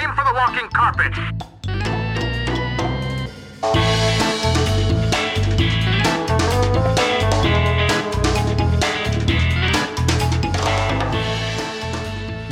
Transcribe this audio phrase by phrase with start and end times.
[0.00, 1.12] Aim for the walking carpet.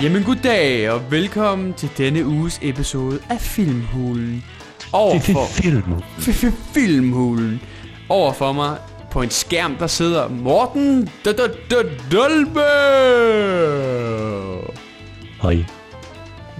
[0.02, 4.44] Jamen goddag og velkommen til denne uges episode af Filmhulen.
[4.92, 5.46] Overfor...
[5.46, 5.82] Film.
[6.18, 7.62] F- f- Filmhulen.
[8.08, 8.76] Overfor mig
[9.10, 12.60] på en skærm, der sidder Morten D- D- D- Dolbe.
[15.42, 15.64] Hej.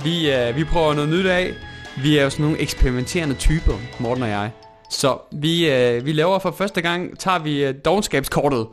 [0.07, 1.55] Vi, øh, vi prøver noget nyt af.
[2.03, 4.51] Vi er jo sådan nogle eksperimenterende typer, Morten og jeg.
[4.91, 8.67] Så vi, øh, vi laver for første gang, tager vi øh, dogenskabskortet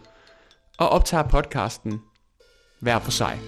[0.77, 2.01] og optager podcasten
[2.79, 3.39] hver for sig.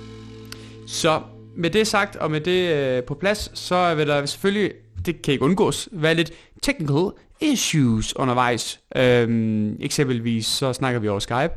[0.87, 1.21] Så
[1.55, 4.71] med det sagt, og med det øh, på plads, så vil der selvfølgelig,
[5.05, 6.31] det kan ikke undgås, være lidt
[6.61, 8.79] technical issues undervejs.
[8.95, 11.53] Øhm, eksempelvis så snakker vi over Skype.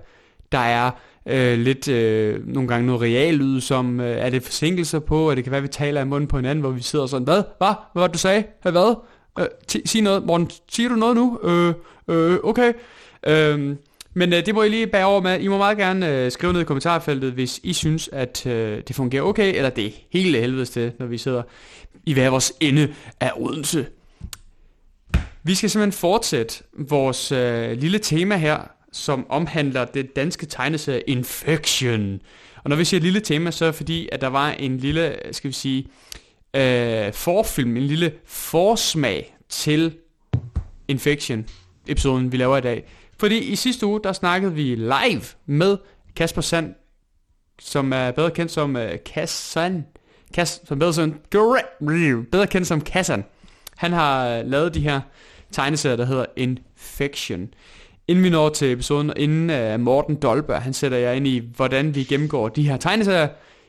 [0.52, 0.90] Der er
[1.28, 5.44] øh, lidt, øh, nogle gange noget reallyd, som øh, er det forsinkelser på, og det
[5.44, 7.42] kan være, at vi taler i munden på hinanden, hvor vi sidder sådan, hvad?
[7.58, 7.74] Hvad?
[7.92, 8.44] Hvad var det, du sagde?
[8.62, 8.94] Hvad?
[9.38, 9.46] Øh,
[9.86, 10.26] sig noget.
[10.26, 11.38] Morten, siger du noget nu?
[11.42, 11.74] Øh,
[12.08, 12.72] øh, okay.
[13.26, 13.76] Øh,
[14.14, 15.40] men øh, det må I lige bære over med.
[15.40, 18.96] I må meget gerne øh, skrive ned i kommentarfeltet, hvis I synes, at øh, det
[18.96, 21.42] fungerer okay, eller det er hele helvedes til, når vi sidder
[22.06, 23.86] i hver vores ende af Odense.
[25.42, 32.20] Vi skal simpelthen fortsætte vores øh, lille tema her, som omhandler det danske tegneserie Infection.
[32.64, 35.16] Og når vi siger lille tema, så er det fordi, at der var en lille,
[35.32, 35.86] skal vi sige,
[36.54, 39.96] øh, forfilm, en lille forsmag til
[40.88, 41.46] Infection,
[41.86, 42.84] episoden vi laver i dag.
[43.18, 45.76] Fordi i sidste uge, der snakkede vi live med
[46.16, 46.74] Kasper Sand,
[47.60, 49.86] som er bedre kendt som øh, uh, Kassan.
[50.34, 51.14] Kas, som bedre, som,
[52.30, 53.24] bedre kendt som Kassan.
[53.76, 55.00] Han har øh, lavet de her
[55.52, 57.48] tegneserier, der hedder Infection.
[58.08, 61.42] Inden vi når til episoden, og inden uh, Morten Dolberg, han sætter jer ind i,
[61.56, 63.28] hvordan vi gennemgår de her tegneserier,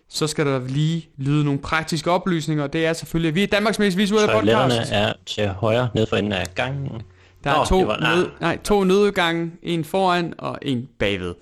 [0.09, 3.80] så skal der lige lyde nogle praktiske oplysninger, det er selvfølgelig, at vi er Danmarks
[3.80, 4.92] mest visuelle Toiletterne podcast.
[4.94, 7.02] er til højre ned for enden af gangen.
[7.44, 8.16] Der er Nå, to, var- nej.
[8.16, 11.36] nød, nej, to nødudgange, en foran og en bagved.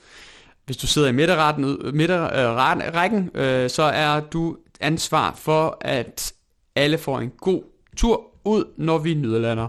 [0.65, 6.33] Hvis du sidder i midterretten, ud- midterrækken, øh, så er du ansvar for, at
[6.75, 7.61] alle får en god
[7.97, 9.67] tur ud, når vi nødlander.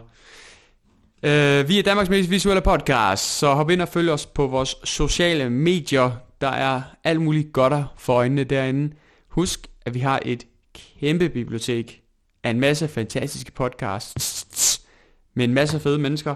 [1.22, 4.76] Øh, vi er Danmarks mest visuelle podcast, så hop ind og følg os på vores
[4.84, 6.10] sociale medier.
[6.40, 8.94] Der er alt muligt godter for øjnene derinde.
[9.28, 10.46] Husk, at vi har et
[11.00, 12.02] kæmpe bibliotek
[12.44, 14.80] af en masse fantastiske podcasts
[15.34, 16.34] med en masse fede mennesker.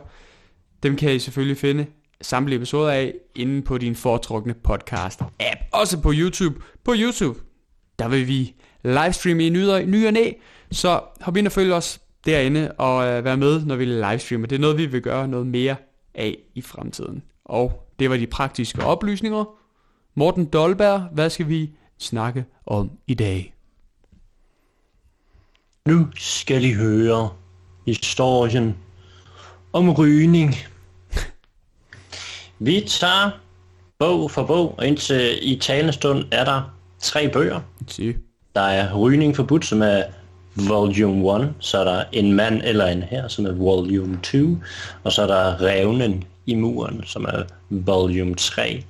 [0.82, 1.86] Dem kan I selvfølgelig finde
[2.20, 5.68] samtlige episoder af inde på din foretrukne podcast-app.
[5.72, 6.60] Også på YouTube.
[6.84, 7.40] På YouTube,
[7.98, 8.54] der vil vi
[8.84, 10.32] livestreame i nyder, ny og næ,
[10.72, 14.46] så hop ind og følg os derinde og øh, vær med, når vi livestreamer.
[14.46, 15.76] Det er noget, vi vil gøre noget mere
[16.14, 17.22] af i fremtiden.
[17.44, 19.44] Og det var de praktiske oplysninger.
[20.14, 23.54] Morten Dolberg, hvad skal vi snakke om i dag?
[25.86, 27.30] Nu skal I høre
[27.86, 28.76] historien
[29.72, 30.54] om rygning.
[32.58, 33.30] Vi tager
[33.98, 36.62] bog for bog, og indtil i talende stund er der
[36.98, 37.60] tre bøger.
[38.54, 40.02] Der er Rygning forbudt, som er
[40.54, 44.58] volume 1, så er der En mand eller en her, som er volume 2,
[45.04, 48.84] og så er der Revnen i muren, som er volume 3.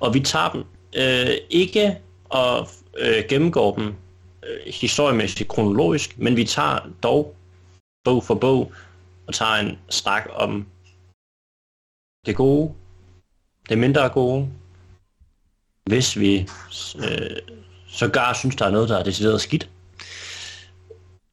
[0.00, 0.64] Og vi tager dem
[0.96, 2.68] øh, ikke og
[2.98, 3.86] øh, gennemgår dem
[4.42, 7.34] øh, historiemæssigt kronologisk, men vi tager dog
[8.04, 8.72] bog for bog
[9.26, 10.66] og tager en snak om
[12.26, 12.74] det gode,
[13.68, 14.48] det mindre gode,
[15.84, 16.48] hvis vi
[16.98, 17.36] øh,
[17.88, 19.68] sågar synes, der er noget, der er decideret skidt.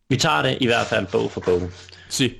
[0.09, 1.61] Vi tager det i hvert fald bog for bog.
[2.09, 2.35] Se.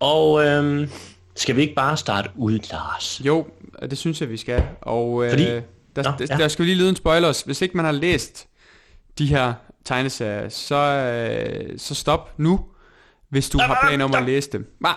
[0.00, 0.90] Og øhm,
[1.36, 3.20] skal vi ikke bare starte ud, Lars?
[3.24, 3.46] Jo,
[3.90, 4.62] det synes jeg, vi skal.
[4.80, 5.62] Og øh, Fordi- der,
[6.02, 6.36] Nå, der, ja.
[6.36, 7.42] der skal vi lige lyde en spoilers.
[7.42, 8.46] Hvis ikke man har læst
[9.18, 9.54] de her
[9.84, 12.64] tegneserier, så, øh, så stop nu,
[13.28, 14.76] hvis du har planer om at læse dem.
[14.80, 14.88] Hva?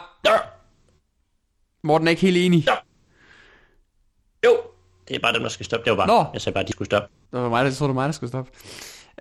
[1.83, 2.65] Morten er ikke helt enig.
[4.45, 4.57] Jo,
[5.07, 5.83] det er bare dem, der skal stoppe.
[5.89, 6.29] Det var bare, Nå.
[6.33, 7.07] jeg sagde bare, de skulle stoppe.
[7.31, 8.51] Det var mig, der, tror, det var mig, der skulle stoppe.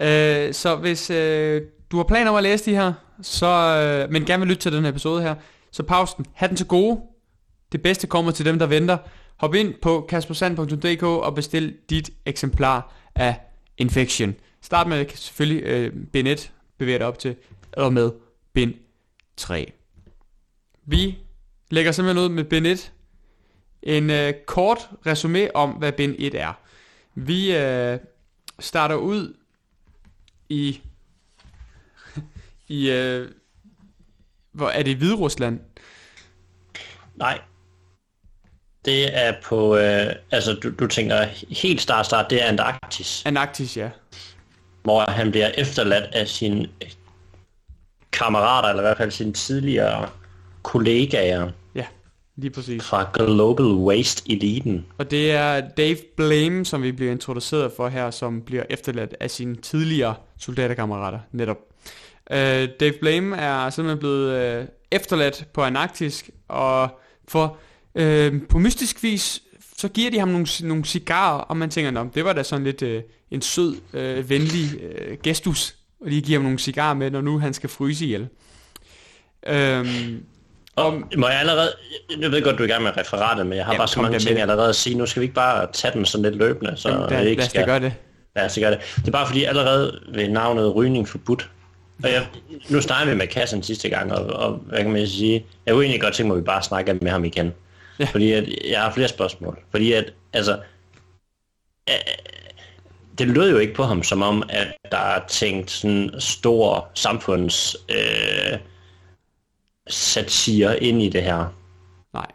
[0.00, 4.24] Øh, så hvis øh, du har planer om at læse de her, så, øh, men
[4.24, 5.34] gerne vil lytte til den her episode her,
[5.70, 6.26] så pause den.
[6.34, 7.00] Ha' den til gode.
[7.72, 8.98] Det bedste kommer til dem, der venter.
[9.36, 13.40] Hop ind på kaspersand.dk og bestil dit eksemplar af
[13.78, 14.34] Infection.
[14.62, 17.36] Start med selvfølgelig øh, bind 1, bevæg dig op til,
[17.72, 18.10] og med
[18.52, 18.74] bind
[19.36, 19.72] 3.
[20.84, 21.18] Vi
[21.70, 22.92] lægger simpelthen ud med bind 1.
[23.82, 26.52] En øh, kort resume om, hvad bind 1 er.
[27.14, 27.98] Vi øh,
[28.58, 29.34] starter ud
[30.48, 30.80] i
[32.68, 33.28] i øh,
[34.52, 35.60] hvor er det i Hviderusland?
[37.16, 37.40] Nej.
[38.84, 43.76] Det er på, øh, altså du, du tænker helt start start, det er Antarktis, Antarktis,
[43.76, 43.90] ja.
[44.82, 46.66] hvor han bliver efterladt af sin
[48.12, 50.08] kammerater, eller i hvert fald sine tidligere
[50.62, 51.86] kollegaer Ja,
[52.36, 52.84] lige præcis.
[52.84, 54.86] fra Global Waste Eliten.
[54.98, 59.30] Og det er Dave Blame, som vi bliver introduceret for her, som bliver efterladt af
[59.30, 61.58] sine tidligere soldaterkammerater, netop.
[62.30, 62.36] Uh,
[62.80, 67.56] Dave Blame er simpelthen blevet uh, efterladt på Antarktis, og for
[67.94, 69.42] uh, på mystisk vis,
[69.78, 72.64] så giver de ham nogle, nogle cigarer, og man tænker, Nå, det var da sådan
[72.64, 77.10] lidt uh, en sød, uh, venlig uh, gestus, og de giver ham nogle cigarer med,
[77.10, 78.28] når nu han skal fryse ihjel.
[79.50, 80.22] Um,
[80.76, 81.72] Og må jeg allerede,
[82.20, 84.00] jeg ved godt, du er i gang med referatet, men jeg har Jamen, bare så
[84.02, 84.42] mange da ting med.
[84.42, 84.98] allerede at sige.
[84.98, 87.46] Nu skal vi ikke bare tage den sådan lidt løbende, så Jamen, lad, ikke lad
[87.46, 87.66] os da skal...
[87.66, 87.92] gøre det.
[88.36, 88.78] Ja, så gør det.
[88.96, 91.50] Det er bare fordi allerede ved navnet rygning forbudt.
[92.02, 92.26] Og jeg,
[92.70, 95.46] nu snakker vi med kassen sidste gang, og, og hvad kan man sige?
[95.66, 97.52] Jeg kunne egentlig godt tænke mig, at vi bare snakker med ham igen.
[97.98, 98.04] Ja.
[98.04, 99.58] Fordi at, jeg har flere spørgsmål.
[99.70, 100.60] Fordi at, altså,
[101.88, 101.94] øh,
[103.18, 107.76] det lød jo ikke på ham som om, at der er tænkt sådan stor samfunds
[107.90, 108.58] øh,
[109.88, 111.54] satire ind i det her.
[112.14, 112.26] Nej.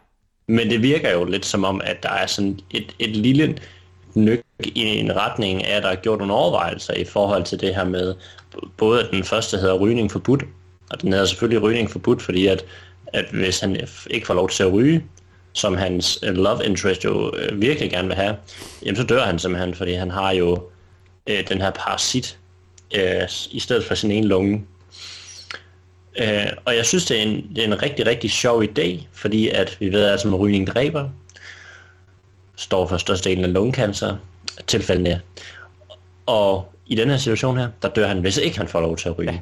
[0.48, 3.58] Men det virker jo lidt som om, at der er sådan et, et lille
[4.14, 7.74] nyk i en retning af, at der er gjort nogle overvejelser i forhold til det
[7.74, 8.14] her med,
[8.76, 10.44] både at den første hedder rygning forbudt,
[10.90, 12.64] og den hedder selvfølgelig rygning forbudt, fordi at,
[13.06, 15.04] at hvis han ikke får lov til at ryge,
[15.52, 18.36] som hans øh, love interest jo øh, virkelig gerne vil have,
[18.84, 20.62] jamen så dør han simpelthen, fordi han har jo
[21.26, 22.38] øh, den her parasit
[22.94, 24.64] øh, i stedet for sin ene lunge.
[26.18, 29.48] Øh, og jeg synes, det er, en, det er en rigtig, rigtig sjov idé, fordi
[29.48, 31.08] at vi ved, at som rygning dræber,
[32.56, 34.16] står for størstedelen af lungekancer,
[34.66, 35.20] tilfældene.
[36.26, 39.08] Og i den her situation her, der dør han, hvis ikke han får lov til
[39.08, 39.32] at ryge.
[39.32, 39.38] Ja.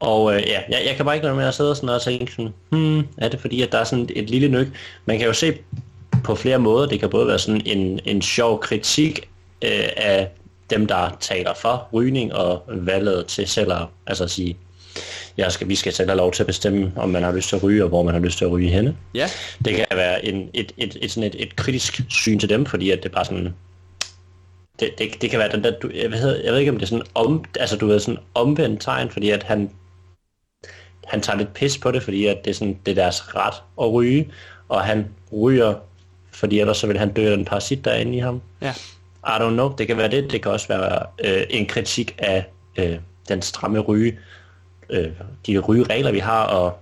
[0.00, 2.32] Og øh, ja, jeg, jeg kan bare ikke lade med at sidde sådan og tænke
[2.32, 4.68] sådan, hmm, er det fordi, at der er sådan et lille nyk?
[5.06, 5.58] Man kan jo se
[6.24, 9.28] på flere måder, det kan både være sådan en, en sjov kritik
[9.64, 10.28] øh, af
[10.70, 14.56] dem, der taler for rygning og valget til selv at altså at sige,
[15.36, 17.56] jeg skal, vi skal selv have lov til at bestemme, om man har lyst til
[17.56, 18.96] at ryge, og hvor man har lyst til at ryge henne.
[19.14, 19.28] Ja,
[19.64, 22.90] Det kan være en, et, et, et, sådan et, et kritisk syn til dem, fordi
[22.90, 23.54] at det er bare sådan...
[24.80, 25.78] Det, det, det kan være den der...
[25.78, 27.44] Du, jeg, ved, jeg ved ikke, om det er sådan om...
[27.60, 29.70] Altså, du ved, sådan omvendt tegn, fordi at han...
[31.04, 33.54] Han tager lidt pis på det, fordi at det er, sådan, det er deres ret
[33.80, 34.32] at ryge,
[34.68, 35.74] og han ryger,
[36.30, 38.42] fordi ellers så vil han dø af den parasit, der er inde i ham.
[38.60, 38.74] ja.
[39.24, 40.32] I don't know, det kan være det.
[40.32, 42.46] Det kan også være øh, en kritik af
[42.78, 42.98] øh,
[43.28, 44.18] den stramme ryge,
[44.90, 45.10] øh,
[45.46, 46.78] de rygeregler, vi har, og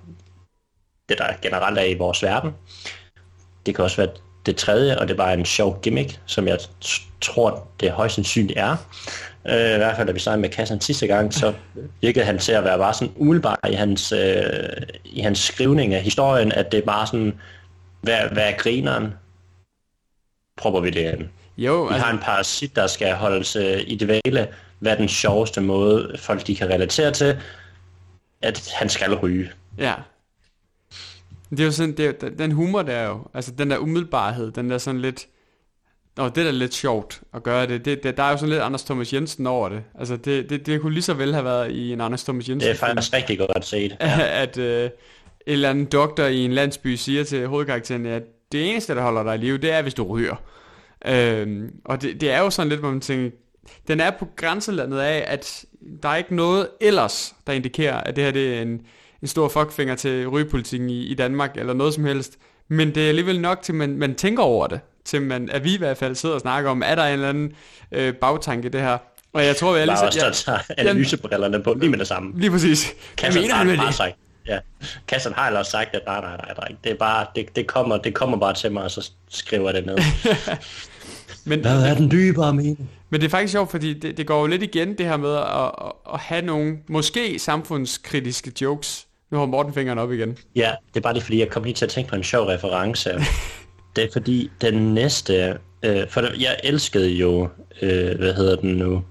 [1.09, 2.51] det, der generelt er i vores verden.
[3.67, 4.11] Det kan også være
[4.47, 6.59] det tredje, og det bare en sjov gimmick, som jeg
[7.21, 8.77] tror, det højst sandsynligt er.
[9.49, 11.53] Øh, I hvert fald, da vi snakkede med kassen sidste gang, så
[12.01, 14.43] virkede han til at være bare sådan umiddelbart i hans, øh,
[15.05, 17.39] i hans skrivning af historien, at det er bare sådan,
[18.01, 19.15] hvad, hvad er grineren?
[20.57, 21.29] Propper vi det ind.
[21.57, 24.49] Jo, Vi altså, har en parasit, der skal holdes øh, i dvæle.
[24.79, 27.37] Hvad er den sjoveste måde, folk de kan relatere til,
[28.43, 29.51] at han skal ryge.
[29.79, 29.95] ja.
[31.51, 34.53] Det er jo sådan, det er, den humor der er jo, altså den der umiddelbarhed,
[34.53, 35.27] den der sådan lidt,
[36.17, 37.85] Nå, det er da lidt sjovt at gøre det.
[37.85, 39.83] det, det der er jo sådan lidt Anders Thomas Jensen over det.
[39.99, 42.69] Altså, det, det, det kunne lige så vel have været i en Anders Thomas Jensen
[42.69, 43.97] Det er faktisk rigtig godt set.
[44.01, 44.43] ja.
[44.43, 44.91] at øh, en
[45.47, 48.23] eller anden doktor i en landsby siger til hovedkarakteren, at
[48.53, 50.37] det eneste, der holder dig i live, det er, hvis du ryger.
[51.07, 53.31] Øhm, og det, det er jo sådan lidt, hvor man tænker,
[53.89, 55.65] den er på grænselandet af, at
[56.03, 58.81] der er ikke noget ellers, der indikerer, at det her det er en,
[59.23, 62.39] en stor fuckfinger til rygepolitikken i, i Danmark, eller noget som helst.
[62.69, 64.81] Men det er alligevel nok til, at man, man tænker over det.
[65.05, 67.29] Til man, at vi i hvert fald sidder og snakker om, er der en eller
[67.29, 67.53] anden
[67.93, 68.99] øh, bagtanke i det her.
[69.33, 72.41] Og jeg tror, jeg Bare lige også, der tager analysebrillerne på lige med det samme.
[72.41, 72.95] Lige præcis.
[73.17, 73.95] Kassen mener har han med bare det?
[73.95, 74.17] sagt,
[74.49, 74.59] ja.
[75.09, 76.69] Kassen har ellers sagt, at nej, nej, nej, nej.
[76.85, 79.75] Det, er bare, det, det, kommer, det kommer bare til mig, og så skriver jeg
[79.75, 79.99] det ned.
[81.49, 82.91] Men, Hvad er den dybere mening?
[83.11, 85.35] Men det er faktisk sjovt, fordi det, det går jo lidt igen, det her med
[85.37, 85.45] at,
[85.87, 89.06] at, at have nogle, måske samfundskritiske jokes.
[89.31, 90.39] Nu har Morten fingeren op igen.
[90.57, 92.47] Ja, det er bare det, fordi jeg kom lige til at tænke på en sjov
[92.47, 93.11] reference.
[93.97, 95.59] det er fordi, den næste...
[95.83, 97.49] Øh, for jeg elskede jo,
[97.83, 99.05] øh, hvad hedder den nu,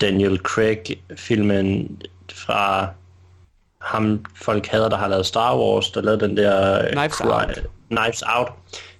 [0.00, 1.98] Daniel Craig-filmen
[2.32, 2.88] fra
[3.80, 6.84] ham, folk hader, der har lavet Star Wars, der lavede den der...
[6.84, 7.62] øh, Knives Cry- Out.
[7.90, 8.48] Knives Out.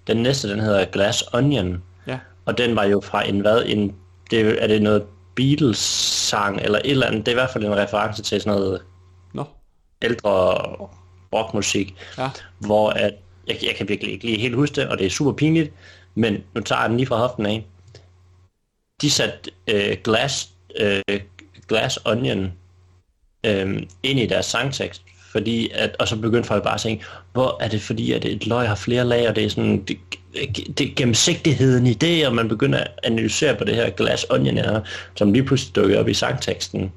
[0.07, 1.83] Den næste, den hedder Glass Onion.
[2.07, 2.19] Ja.
[2.45, 3.63] Og den var jo fra en hvad?
[3.67, 3.95] En,
[4.31, 5.03] det, er det noget
[5.37, 7.27] Beatles-sang eller et eller andet?
[7.27, 8.81] Det er i hvert fald en reference til sådan noget.
[10.03, 10.31] Ældre
[11.35, 12.29] rockmusik, Ja.
[12.59, 13.13] hvor at,
[13.47, 15.73] jeg, jeg kan virkelig ikke lige helt huske det, og det er super pinligt,
[16.15, 17.67] men nu tager jeg den lige fra hoften af.
[19.03, 20.49] De satte øh, Glass,
[20.81, 21.03] øh,
[21.69, 22.53] Glass Onion
[23.47, 25.03] øh, ind i deres sangtekst,
[25.33, 28.47] fordi at, og så begyndte folk bare at tænke, hvor er det fordi, at et
[28.47, 29.99] løg har flere lag, og det er sådan, det,
[30.79, 34.81] det gennemsigtigheden i det, og man begynder at analysere på det her Glass Onion her,
[35.17, 36.93] som lige pludselig dukker op i sangteksten.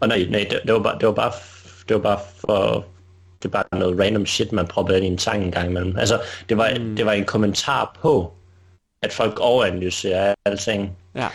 [0.00, 1.32] Og nej, nej det, det, var bare, det var bare
[1.88, 2.84] det var bare for,
[3.42, 5.96] det er bare noget random shit, man proppede ind i en sang en gang imellem.
[5.98, 6.96] Altså, det var, mm.
[6.96, 8.32] det var en kommentar på,
[9.02, 10.96] at folk overanalyserer alting.
[11.14, 11.28] Ja.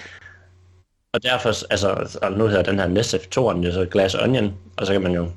[1.13, 4.87] Og derfor, altså, og nu hedder den her næste toren jo så Glass Onion, og
[4.87, 5.29] så kan man jo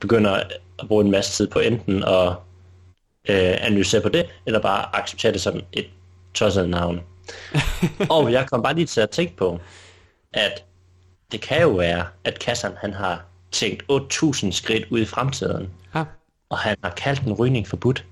[0.00, 2.28] begynde at bruge en masse tid på enten at
[3.28, 5.86] øh, analysere på det, eller bare acceptere det som et
[6.34, 7.00] tosset navn.
[8.10, 9.60] og jeg kom bare lige til at tænke på,
[10.32, 10.64] at
[11.32, 16.04] det kan jo være, at Kassan han har tænkt 8.000 skridt ud i fremtiden, Ja.
[16.50, 18.04] og han har kaldt en rygning forbudt.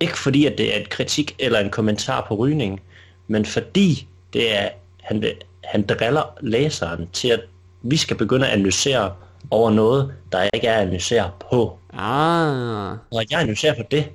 [0.00, 2.80] Ikke fordi, at det er et kritik eller en kommentar på rygning,
[3.28, 4.68] men fordi det er,
[5.02, 7.40] han, vil, han driller læseren til, at
[7.82, 9.12] vi skal begynde at analysere
[9.50, 11.78] over noget, der ikke er at analysere på.
[11.92, 12.90] Ah.
[12.92, 14.08] Og jeg analyserer på det,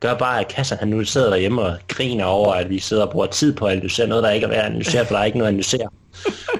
[0.00, 3.10] gør bare, at Kassan han nu sidder derhjemme og griner over, at vi sidder og
[3.12, 5.24] bruger tid på at analysere noget, der ikke er værd at analysere, for der er
[5.24, 5.88] ikke noget at analysere.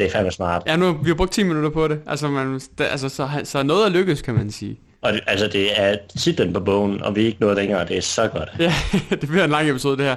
[0.00, 0.62] Det er fandme smart.
[0.66, 2.00] Ja, nu vi har brugt 10 minutter på det.
[2.06, 4.80] Altså, man, det, altså så, så noget er lykkes, kan man sige.
[5.02, 7.88] Og det, altså, det er titlen på bogen, og vi er ikke noget længere.
[7.88, 8.48] Det er så godt.
[8.58, 8.74] Ja,
[9.20, 10.16] det bliver en lang episode, det her.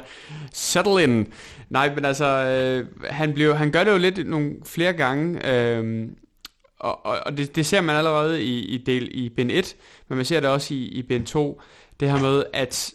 [0.53, 1.27] Settle in.
[1.69, 6.07] Nej, men altså, øh, han, bliver, han gør det jo lidt nogle flere gange, øh,
[6.79, 9.75] og, og, og det, det ser man allerede i, i, del, i bind 1,
[10.09, 11.61] men man ser det også i, i bind 2,
[11.99, 12.93] det her med, at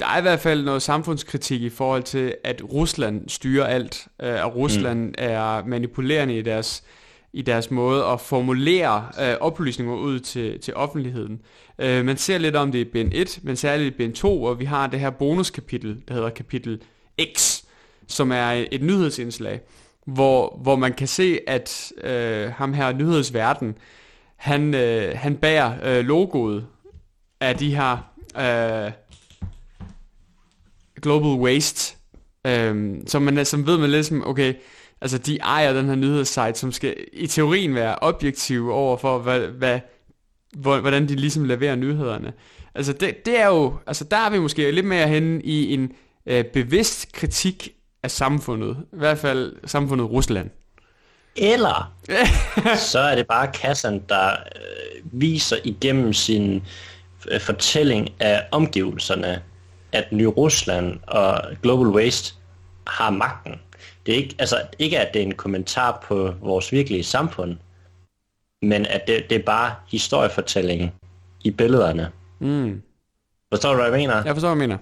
[0.00, 4.44] der er i hvert fald noget samfundskritik i forhold til, at Rusland styrer alt, øh,
[4.44, 5.14] og Rusland mm.
[5.18, 6.84] er manipulerende i deres,
[7.32, 11.40] i deres måde at formulere øh, oplysninger ud til, til offentligheden.
[11.78, 14.54] Øh, man ser lidt om det i bind 1, men særligt i bind 2, hvor
[14.54, 16.82] vi har det her bonuskapitel, der hedder kapitel
[17.36, 17.62] X,
[18.06, 19.60] som er et, et nyhedsindslag,
[20.06, 23.74] hvor, hvor man kan se, at øh, ham her nyhedsverden,
[24.36, 26.66] han, øh, han bærer øh, logoet
[27.40, 28.92] af de her øh,
[31.02, 31.96] Global Waste,
[32.46, 34.54] øh, som man som ved man lidt som, okay,
[35.00, 39.40] altså de ejer den her nyhedssite, som skal i teorien være objektiv over for, hvad,
[39.40, 39.80] hvad,
[40.56, 42.32] hvor- hvordan de ligesom leverer nyhederne.
[42.74, 45.92] Altså det, det er jo, altså der er vi måske lidt mere henne i en
[46.26, 47.68] øh, bevidst kritik
[48.02, 50.50] af samfundet, i hvert fald samfundet Rusland.
[51.36, 51.92] Eller
[52.92, 56.62] så er det bare Kassan, der øh, viser igennem sin
[57.30, 59.42] øh, fortælling af omgivelserne,
[59.92, 62.34] at Ny Rusland og Global Waste
[62.86, 63.60] har magten.
[64.06, 67.56] Det er ikke, altså, ikke at det er en kommentar på vores virkelige samfund,
[68.62, 70.94] men at det, det er bare historiefortælling
[71.44, 72.10] i billederne.
[72.38, 72.82] Mm.
[73.52, 74.22] Forstår du, hvad jeg mener?
[74.24, 74.78] Jeg forstår, hvad jeg mener.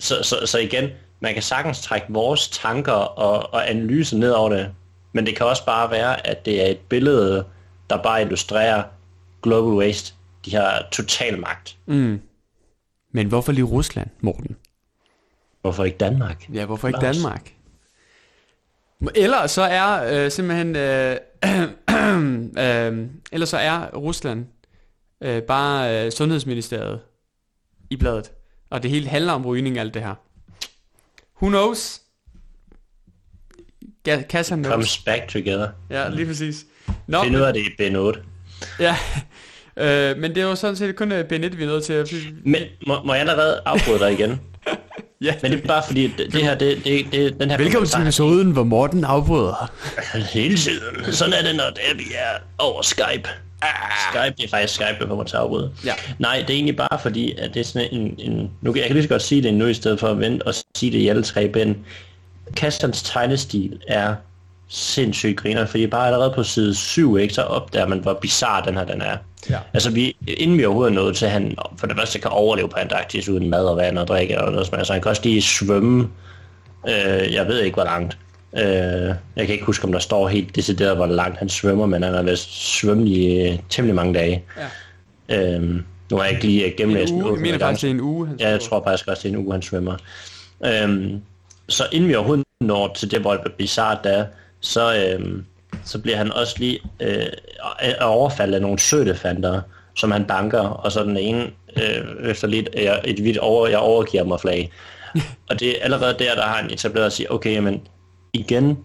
[0.00, 4.48] Så, så, så igen, man kan sagtens trække vores tanker og, og analyse ned over
[4.48, 4.70] det,
[5.12, 7.44] men det kan også bare være, at det er et billede,
[7.90, 8.82] der bare illustrerer
[9.42, 10.14] Global Waste.
[10.44, 11.76] De har total magt.
[11.86, 12.20] Mm.
[13.12, 14.56] Men hvorfor lige Rusland, Morten?
[15.60, 16.48] Hvorfor ikke Danmark?
[16.54, 17.16] Ja, hvorfor ikke Lars.
[17.16, 17.52] Danmark?
[19.14, 21.16] Eller så er øh, simpelthen øh,
[22.64, 24.46] øh, eller så er Rusland
[25.20, 27.00] øh, bare øh, sundhedsministeriet
[27.90, 28.32] i bladet,
[28.70, 30.14] og det hele handler om rygning alt det her.
[31.42, 32.00] Who knows?
[34.28, 34.72] Kassan knows.
[34.72, 35.68] Comes back together.
[35.90, 36.66] Ja, lige præcis.
[37.06, 38.22] Nå, Find ud af det i Ben 8.
[38.80, 38.96] ja.
[39.78, 42.14] Øh, men det er jo sådan set kun øh, B1, vi er nødt til at...
[42.44, 44.40] Men må, må jeg allerede afbryde dig igen?
[45.20, 45.34] Ja.
[45.42, 48.00] Men det er bare fordi, det, det her, det, det, det, den her Velkommen til
[48.02, 49.72] episoden, hvor Morten afbryder.
[50.34, 51.12] Hele tiden.
[51.12, 53.28] Sådan er det, når det er, vi er over Skype.
[54.10, 55.72] Skype, det er faktisk Skype, der kommer til at afbryde.
[55.84, 55.94] Ja.
[56.18, 58.14] Nej, det er egentlig bare fordi, at det er sådan en...
[58.18, 60.20] en nu kan jeg kan lige så godt sige det nu, i stedet for at
[60.20, 61.76] vente og sige det i alle tre bind.
[62.56, 64.14] Kastans tegnestil er
[64.68, 68.74] sindssygt griner, fordi bare allerede på side 7, ikke, så opdager man, hvor bizarre den
[68.76, 69.16] her den er.
[69.50, 69.58] Ja.
[69.72, 72.68] Altså, vi, inden vi overhovedet er nået til, at han for det første kan overleve
[72.68, 75.22] på Antarktis uden mad og vand og drikke og noget som altså, han kan også
[75.24, 76.08] lige svømme,
[76.88, 78.18] øh, jeg ved ikke, hvor langt.
[78.56, 78.62] Øh,
[79.36, 82.14] jeg kan ikke huske, om der står helt decideret, hvor langt han svømmer, men han
[82.14, 84.44] har vist svømmet i øh, temmelig mange dage.
[85.28, 85.56] Ja.
[85.56, 85.62] Øh,
[86.10, 87.94] nu har jeg ikke lige øh, En gennemlæst den uge, jeg mener faktisk, det er
[87.94, 88.28] en uge.
[88.40, 89.96] Ja, jeg tror faktisk også, det er en uge, han svømmer.
[90.66, 91.22] Øhm,
[91.68, 94.24] så inden vi overhovedet når til det, hvor det bizarrt der,
[94.60, 95.42] så, øh,
[95.84, 97.26] så bliver han også lige øh,
[98.00, 99.62] overfaldet af nogle sødefanter,
[99.96, 103.78] som han banker, og så den ene øh, efter lidt jeg, et vidt over, jeg
[103.78, 104.72] overgiver mig flag.
[105.50, 107.86] og det er allerede der, der har han etableret at sige, okay, men
[108.32, 108.84] igen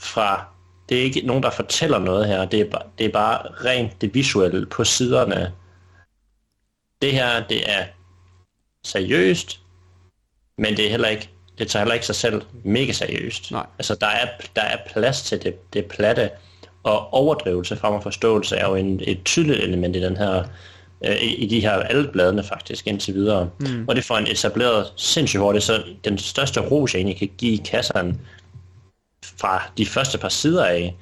[0.00, 0.44] fra,
[0.88, 4.14] det er ikke nogen, der fortæller noget her, det er, det er bare rent det
[4.14, 5.52] visuelle på siderne.
[7.02, 7.84] Det her, det er
[8.84, 9.60] seriøst,
[10.58, 13.50] men det er heller ikke, det tager heller ikke sig selv mega seriøst.
[13.50, 13.66] Nej.
[13.78, 16.30] Altså der er, der er plads til det, det platte,
[16.82, 20.44] og overdrivelse frem og forståelse er jo en, et tydeligt element i den her,
[21.04, 23.50] øh, i, i de her alle bladene faktisk indtil videre.
[23.60, 23.84] Mm.
[23.88, 27.58] Og det får en etableret sindssygt hurtigt, så den største ros, jeg egentlig kan give
[27.58, 28.20] kasseren
[29.38, 30.96] fra de første par sider af,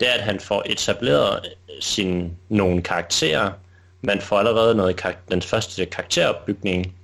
[0.00, 1.40] det er, at han får etableret
[1.80, 3.50] sin, nogle karakterer.
[4.02, 6.94] Man får allerede noget kar- den første karakteropbygning,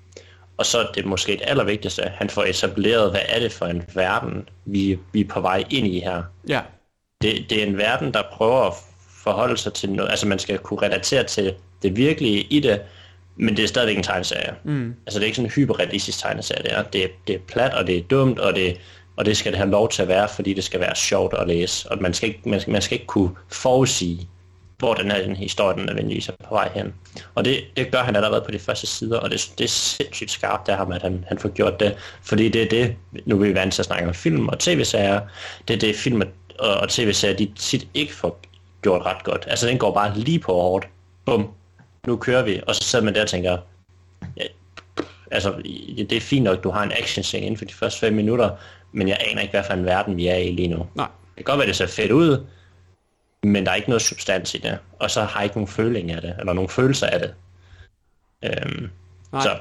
[0.56, 3.66] og så er det måske det allervigtigste, at han får etableret, hvad er det for
[3.66, 6.22] en verden, vi, vi er på vej ind i her.
[6.48, 6.60] Ja.
[7.22, 8.72] Det, det er en verden, der prøver at
[9.24, 12.80] forholde sig til noget, altså man skal kunne relatere til det virkelige i det,
[13.36, 14.54] men det er stadigvæk en tegneserie.
[14.64, 14.94] Mm.
[15.06, 16.82] Altså det er ikke sådan en hyperrealistisk tegneserie, det er.
[16.82, 18.80] Det, er, det er plat, og det er dumt, og det,
[19.16, 21.48] og det skal det have lov til at være, fordi det skal være sjovt at
[21.48, 21.90] læse.
[21.90, 24.28] Og man skal ikke, man skal, man skal ikke kunne forudsige,
[24.78, 26.94] hvor den her den historie den nødvendigvis er på vej hen.
[27.34, 30.30] Og det, det gør han allerede på de første sider, og det, det er sindssygt
[30.30, 31.96] skarpt af ham, at han, han får gjort det.
[32.22, 35.20] Fordi det er det, nu er vi vant til at snakke om film og tv-serier,
[35.68, 36.22] det er det film
[36.58, 38.40] og, og tv-serier, de tit ikke får
[38.82, 39.44] gjort ret godt.
[39.46, 40.88] Altså den går bare lige på hårdt.
[41.24, 41.48] Bum,
[42.06, 42.60] nu kører vi.
[42.66, 43.58] Og så sidder man der og tænker,
[44.36, 44.42] ja,
[45.30, 45.54] altså
[45.98, 48.50] det er fint nok, du har en action scene inden for de første fem minutter,
[48.92, 50.86] men jeg aner ikke, hvad for en verden vi er i lige nu.
[50.94, 51.08] Nej.
[51.36, 52.46] Det kan godt være, det ser fedt ud,
[53.46, 56.10] men der er ikke noget substans i det, og så har jeg ikke nogen føling
[56.10, 57.34] af det, eller nogen følelser af det.
[58.44, 58.88] Øhm,
[59.32, 59.42] Nej.
[59.42, 59.58] så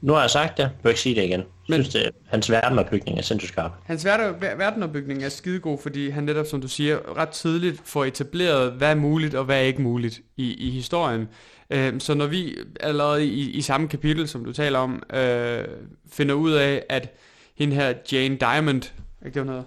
[0.00, 1.40] nu har jeg sagt det, jeg vil ikke sige det igen.
[1.40, 3.72] Jeg Men- synes, det, hans verdenopbygning er sindssygt skarp.
[3.84, 8.04] Hans verden- ver- verdenopbygning er skidegod, fordi han netop, som du siger, ret tidligt får
[8.04, 11.28] etableret, hvad er muligt og hvad er ikke muligt i, i historien.
[11.70, 15.64] Øh, så når vi allerede i, i samme kapitel, som du taler om, øh,
[16.12, 17.14] finder ud af, at
[17.58, 18.82] hende her Jane Diamond,
[19.26, 19.62] ikke det, hun hedder?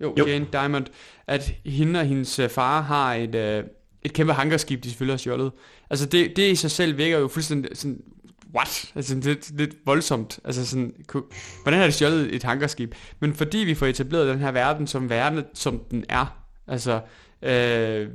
[0.00, 0.26] Jo, jo.
[0.26, 0.86] Jane Diamond,
[1.26, 3.64] at hende og hendes øh, far har et, øh,
[4.02, 5.52] et kæmpe hangarskib, de selvfølgelig har stjålet.
[5.90, 8.00] Altså det, det i sig selv virker jo fuldstændig sådan,
[8.54, 8.92] what?
[8.94, 10.40] Altså det er lidt voldsomt.
[10.44, 10.94] Altså sådan,
[11.62, 12.94] hvordan har de stjålet et hangarskib?
[13.20, 17.00] Men fordi vi får etableret den her verden som verden, som den er, altså
[17.42, 18.08] øh,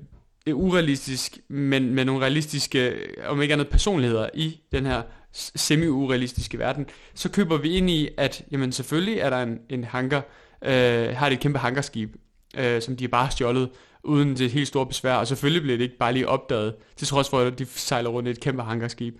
[0.45, 2.93] det urealistisk, men med nogle realistiske,
[3.25, 8.43] om ikke andet personligheder i den her semi-urealistiske verden, så køber vi ind i, at
[8.51, 10.25] jamen selvfølgelig er der en, en hangar,
[10.61, 12.15] øh, har det et kæmpe hangarskib,
[12.57, 13.69] øh, som de har bare stjålet,
[14.03, 17.29] uden det helt store besvær, og selvfølgelig bliver det ikke bare lige opdaget, til trods
[17.29, 19.17] for, at de sejler rundt i et kæmpe hangarskib.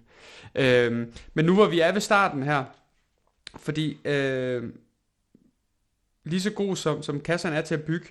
[0.55, 2.63] Øh, men nu hvor vi er ved starten her,
[3.57, 4.63] fordi øh,
[6.25, 8.07] lige så god som, som kasserne er til at bygge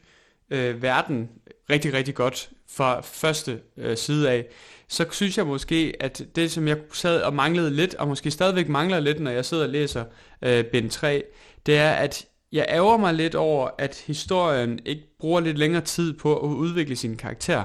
[0.51, 1.29] øh, verden
[1.71, 4.47] rigtig, rigtig godt fra første øh, side af,
[4.89, 8.69] så synes jeg måske, at det som jeg sad og manglede lidt, og måske stadigvæk
[8.69, 10.05] mangler lidt, når jeg sidder og læser
[10.43, 11.25] øh, bind 3,
[11.67, 16.13] det er, at jeg ærger mig lidt over, at historien ikke bruger lidt længere tid
[16.13, 17.65] på at udvikle sin karakter.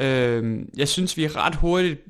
[0.00, 2.00] Øh, jeg synes, vi ret hurtigt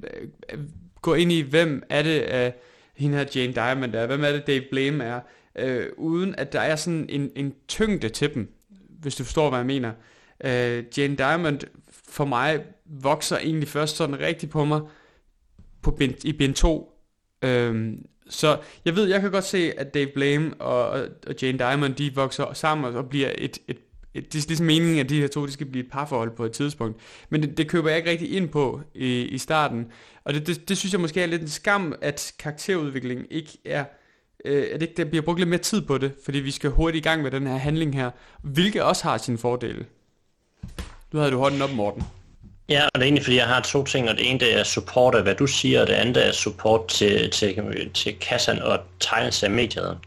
[0.52, 0.58] øh,
[1.02, 2.54] går ind i, hvem er det af
[2.96, 5.20] hende her Jane Diamond er, hvem er det Dave Blame er,
[5.58, 8.52] øh, uden at der er sådan en, en tyngde til dem,
[9.00, 9.92] hvis du forstår, hvad jeg mener.
[10.44, 11.60] Øh, Jane Diamond
[12.08, 14.80] for mig vokser egentlig først sådan rigtig på mig
[15.82, 16.92] på bind, i bind 2.
[17.44, 17.92] øh,
[18.28, 22.14] så jeg ved, jeg kan godt se, at Dave Blame og, og, Jane Diamond, de
[22.14, 23.78] vokser sammen og bliver et, et,
[24.14, 26.44] et det er ligesom meningen, at de her to, de skal blive et parforhold på
[26.44, 27.00] et tidspunkt.
[27.30, 29.86] Men det, det køber jeg ikke rigtig ind på i, i starten.
[30.24, 33.84] Og det, det, det synes jeg måske er lidt en skam, at karakterudviklingen ikke er
[34.44, 37.06] øh, at ikke der bliver brugt lidt mere tid på det, fordi vi skal hurtigt
[37.06, 38.10] i gang med den her handling her,
[38.42, 39.86] hvilket også har sine fordele.
[41.12, 42.02] Nu havde du hånden op, Morten.
[42.68, 44.64] Ja, og det er egentlig, fordi jeg har to ting, og det ene det er
[44.64, 48.78] support af, hvad du siger, og det andet er support til, til, til kassan og
[49.00, 49.98] tegnelse af mediet.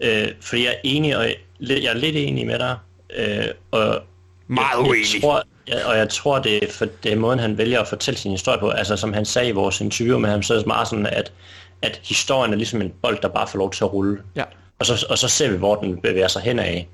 [0.00, 1.26] Øh, fordi jeg er enig, og
[1.60, 2.76] jeg er lidt enig med dig,
[3.16, 4.02] øh, og
[4.48, 5.14] Meget jeg, uenig.
[5.14, 7.88] jeg tror, ja, og jeg tror, det er, for, det er måden, han vælger at
[7.88, 8.68] fortælle sin historie på.
[8.70, 11.32] Altså, som han sagde i vores interview med ham, så er det meget sådan, at,
[11.82, 14.22] at historien er ligesom en bold, der bare får lov til at rulle.
[14.36, 14.44] Ja.
[14.78, 16.88] Og så, og så ser vi, hvor den bevæger sig hen af.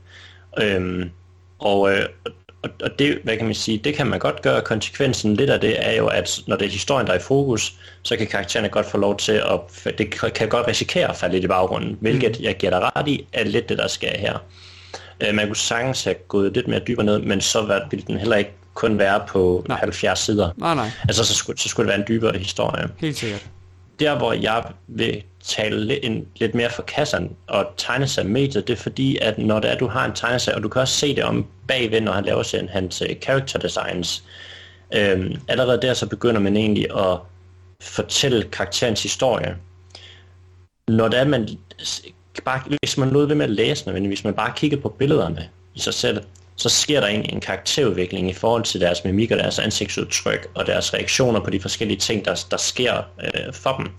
[0.58, 1.10] Øhm,
[1.58, 2.06] og, øh,
[2.62, 4.60] og, og det, hvad kan man sige, det kan man godt gøre.
[4.60, 7.74] Konsekvensen lidt af det er jo, at når det er historien, der er i fokus,
[8.02, 9.60] så kan karaktererne godt få lov til at,
[9.98, 13.26] det kan godt risikere at falde lidt i baggrunden, hvilket jeg giver dig ret i,
[13.32, 14.38] er lidt det, der sker her.
[15.20, 18.36] Øh, man kunne sagtens have gået lidt mere dybere ned, men så ville den heller
[18.36, 19.78] ikke kun være på Nej.
[19.78, 20.50] 70 sider.
[20.56, 23.46] Nej, nej, Altså, så skulle, så skulle det være en dybere historie helt sikkert.
[24.00, 28.82] der, hvor jeg vil tale en, lidt mere for kassen og tegnesag mediet, det er
[28.82, 31.24] fordi, at når det er, du har en tegnesag, og du kan også se det
[31.24, 34.24] om bagved, når han laver sin, hans øh, character designs,
[34.94, 37.18] øhm, allerede der så begynder man egentlig at
[37.80, 39.56] fortælle karakterens historie.
[40.88, 41.48] Når det er, man
[42.44, 44.88] bare, hvis man lod ved med at læse den, men hvis man bare kigger på
[44.88, 46.22] billederne i sig selv,
[46.56, 50.66] så sker der egentlig en karakterudvikling i forhold til deres mimik og deres ansigtsudtryk og
[50.66, 53.90] deres reaktioner på de forskellige ting, der, der sker øh, for dem.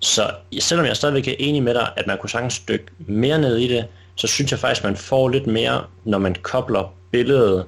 [0.00, 3.56] Så selvom jeg stadigvæk er enig med dig, at man kunne sagtens dykke mere ned
[3.56, 7.64] i det, så synes jeg faktisk, man får lidt mere, når man kobler billedet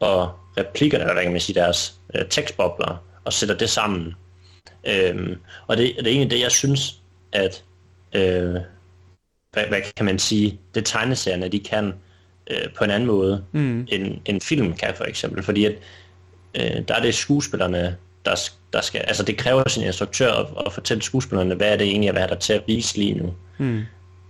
[0.00, 4.14] og replikkerne, eller hvad kan man sige, deres øh, tekstbobler, og sætter det sammen.
[4.86, 5.36] Øhm,
[5.66, 7.00] og det, det er egentlig det, jeg synes,
[7.32, 7.64] at,
[8.12, 8.54] øh,
[9.52, 11.94] hvad, hvad kan man sige, det tegneserierne, de kan,
[12.50, 13.86] øh, på en anden måde, Mm.
[13.90, 15.74] end en film kan for eksempel, fordi at,
[16.54, 17.96] øh, der er det skuespillerne,
[18.30, 21.86] der, der skal, altså det kræver sin instruktør at, at fortælle skuespillerne, hvad er det
[21.86, 23.34] egentlig, hvad er der til at vise lige nu.
[23.58, 23.82] Mm.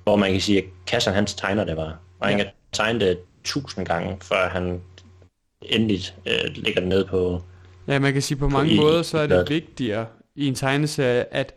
[0.02, 3.18] Hvor man kan sige, at Kassan hans tegner det var, og han kan tegne det
[3.44, 4.80] tusind gange, før han
[5.62, 7.42] endelig øh, lægger det ned på,
[7.88, 10.06] Ja, man kan sige på mange i- måder, så er det vigtigere
[10.37, 11.54] i en tegneserie, at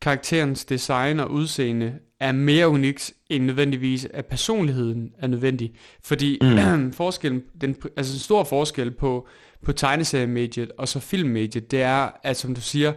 [0.00, 5.72] karakterens design og udseende er mere unikt end nødvendigvis, at personligheden er nødvendig.
[6.04, 6.92] Fordi mm.
[7.02, 9.28] forskellen, den, altså en stor forskel på,
[9.62, 12.92] på tegneseriemediet og så filmmediet, det er, at som du siger,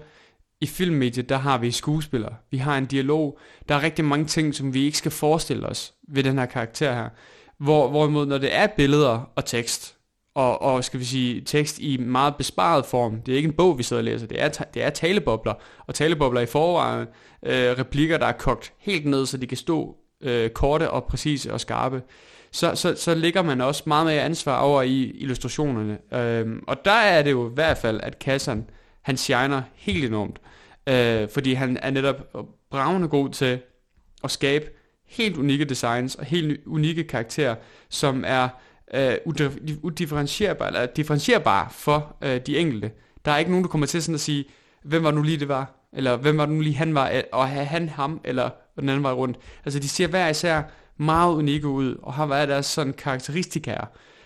[0.62, 2.36] i filmmediet, der har vi skuespillere.
[2.52, 3.40] Vi har en dialog.
[3.70, 6.94] Der er rigtig mange ting, som vi ikke skal forestille os ved den her karakter
[6.94, 7.10] her.
[7.58, 9.96] Hvor, hvorimod, når det er billeder og tekst,
[10.36, 13.22] og, og skal vi sige tekst i meget besparet form.
[13.22, 14.28] Det er ikke en bog, vi sidder og læser.
[14.28, 15.54] Det er, det er talebobler.
[15.88, 17.08] Og talebobler i forvejen.
[17.46, 21.54] Øh, replikker, der er kogt helt ned, så de kan stå øh, korte og præcise
[21.54, 22.02] og skarpe.
[22.52, 25.98] Så, så, så ligger man også meget mere ansvar over i illustrationerne.
[26.14, 28.66] Øhm, og der er det jo i hvert fald, at Kassan,
[29.02, 30.42] han shiner helt enormt.
[30.90, 32.16] Øh, fordi han er netop
[32.72, 33.60] bravende god til
[34.24, 34.66] at skabe
[35.08, 37.56] helt unikke designs og helt unikke karakterer,
[37.90, 38.50] som er
[38.94, 39.18] øh,
[39.82, 42.92] udifferentierbar, eller differentierbar for øh, de enkelte.
[43.26, 44.46] Der er ikke nogen, der kommer til sådan at sige,
[44.84, 47.50] hvem var nu lige det var, eller hvem var nu lige han var, øh, og
[47.50, 49.38] have han ham, eller den anden vej rundt.
[49.66, 50.62] Altså de ser hver især
[50.98, 53.86] meget unikke ud, og har været deres sådan karakteristikaer,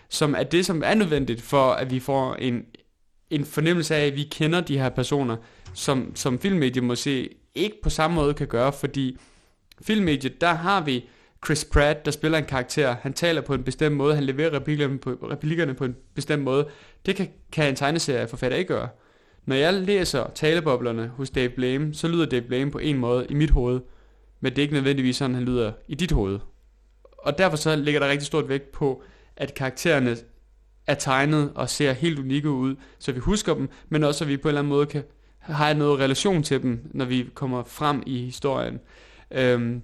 [0.10, 2.66] som er det, som er nødvendigt for, at vi får en,
[3.30, 5.36] en fornemmelse af, at vi kender de her personer,
[5.74, 9.18] som, som filmmediet måske ikke på samme måde kan gøre, fordi
[9.82, 11.06] filmmediet, der har vi
[11.46, 14.98] Chris Pratt, der spiller en karakter, han taler på en bestemt måde, han leverer replikkerne
[14.98, 16.68] på, replikkerne på en bestemt måde.
[17.06, 18.90] Det kan, kan en tegneserieforfatter ikke gøre.
[19.46, 23.34] Når jeg læser taleboblerne hos Dave Blame, så lyder Dave Blame på en måde i
[23.34, 23.80] mit hoved,
[24.40, 26.40] men det er ikke nødvendigvis sådan, han lyder i dit hoved.
[27.04, 29.04] Og derfor så ligger der rigtig stort vægt på,
[29.38, 30.18] at karaktererne
[30.88, 34.38] er tegnet og ser helt unikke ud, så vi husker dem, men også at vi
[34.38, 35.04] på en eller anden måde kan
[35.40, 38.80] have noget relation til dem, når vi kommer frem i historien.
[39.32, 39.82] Øhm,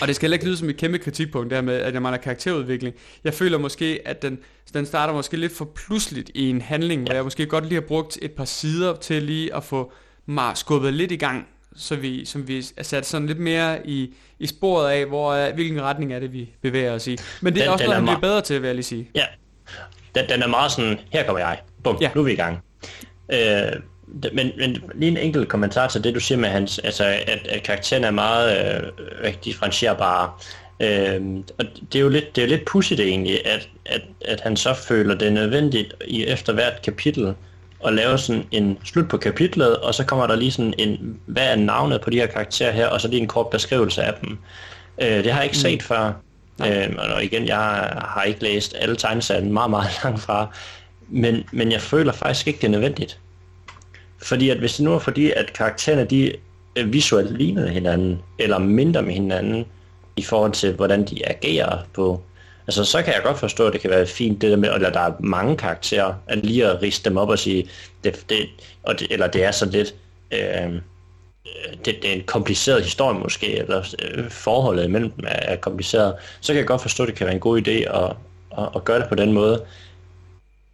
[0.00, 2.20] og det skal heller ikke lyde som et kæmpe kritikpunkt, der med, at jeg mangler
[2.22, 2.94] karakterudvikling.
[3.24, 4.38] Jeg føler måske, at den,
[4.74, 7.86] den starter måske lidt for pludseligt i en handling, hvor jeg måske godt lige har
[7.88, 9.92] brugt et par sider til lige at få
[10.26, 14.14] mig skubbet lidt i gang, så vi, som vi er sat sådan lidt mere i,
[14.38, 17.16] i sporet af, hvor, er- hvilken retning er det, vi bevæger os i.
[17.40, 18.84] Men det er Den- også noget, er han bliver meget- bedre til, vil jeg lige
[18.84, 19.10] sige.
[19.14, 19.24] Ja,
[20.14, 21.58] den, den er meget sådan, her kommer jeg.
[21.84, 22.06] Bum, Ja.
[22.06, 22.10] ja.
[22.14, 22.58] nu er vi i gang.
[23.32, 23.82] Øh,
[24.32, 27.62] men, men lige en enkelt kommentar til det, du siger med hans, altså, at, at
[27.62, 28.58] karakteren er meget
[29.24, 30.30] øh, differentierbare.
[30.80, 31.20] Øh,
[31.58, 34.56] og det er jo lidt, det er jo lidt pudsigt egentlig, at, at, at han
[34.56, 37.34] så føler det er nødvendigt i efter hvert kapitel
[37.86, 41.46] at lave sådan en slut på kapitlet, og så kommer der lige sådan en, hvad
[41.46, 44.38] er navnet på de her karakterer her, og så lige en kort beskrivelse af dem.
[45.02, 46.12] Øh, det har jeg ikke set før.
[46.66, 47.58] Øhm, og igen, jeg
[48.04, 50.56] har ikke læst alle tegneserier meget, meget langt fra.
[51.08, 53.18] Men, men jeg føler faktisk ikke, det er nødvendigt.
[54.22, 56.32] Fordi at hvis det nu er fordi, at karaktererne de
[56.86, 59.66] visuelt lignede hinanden, eller mindre med hinanden,
[60.16, 62.22] i forhold til, hvordan de agerer på...
[62.66, 64.90] Altså, så kan jeg godt forstå, at det kan være fint, det der med, eller
[64.90, 67.68] der er mange karakterer, at lige at riste dem op og sige,
[68.04, 68.48] det, det,
[68.82, 69.94] og det, eller det er så lidt...
[70.32, 70.74] Øhm,
[71.46, 75.56] øh, det, det er en kompliceret historie måske, eller øh, forholdet imellem dem er, er
[75.56, 78.16] kompliceret, så kan jeg godt forstå, at det kan være en god idé at,
[78.58, 79.64] at, at gøre det på den måde.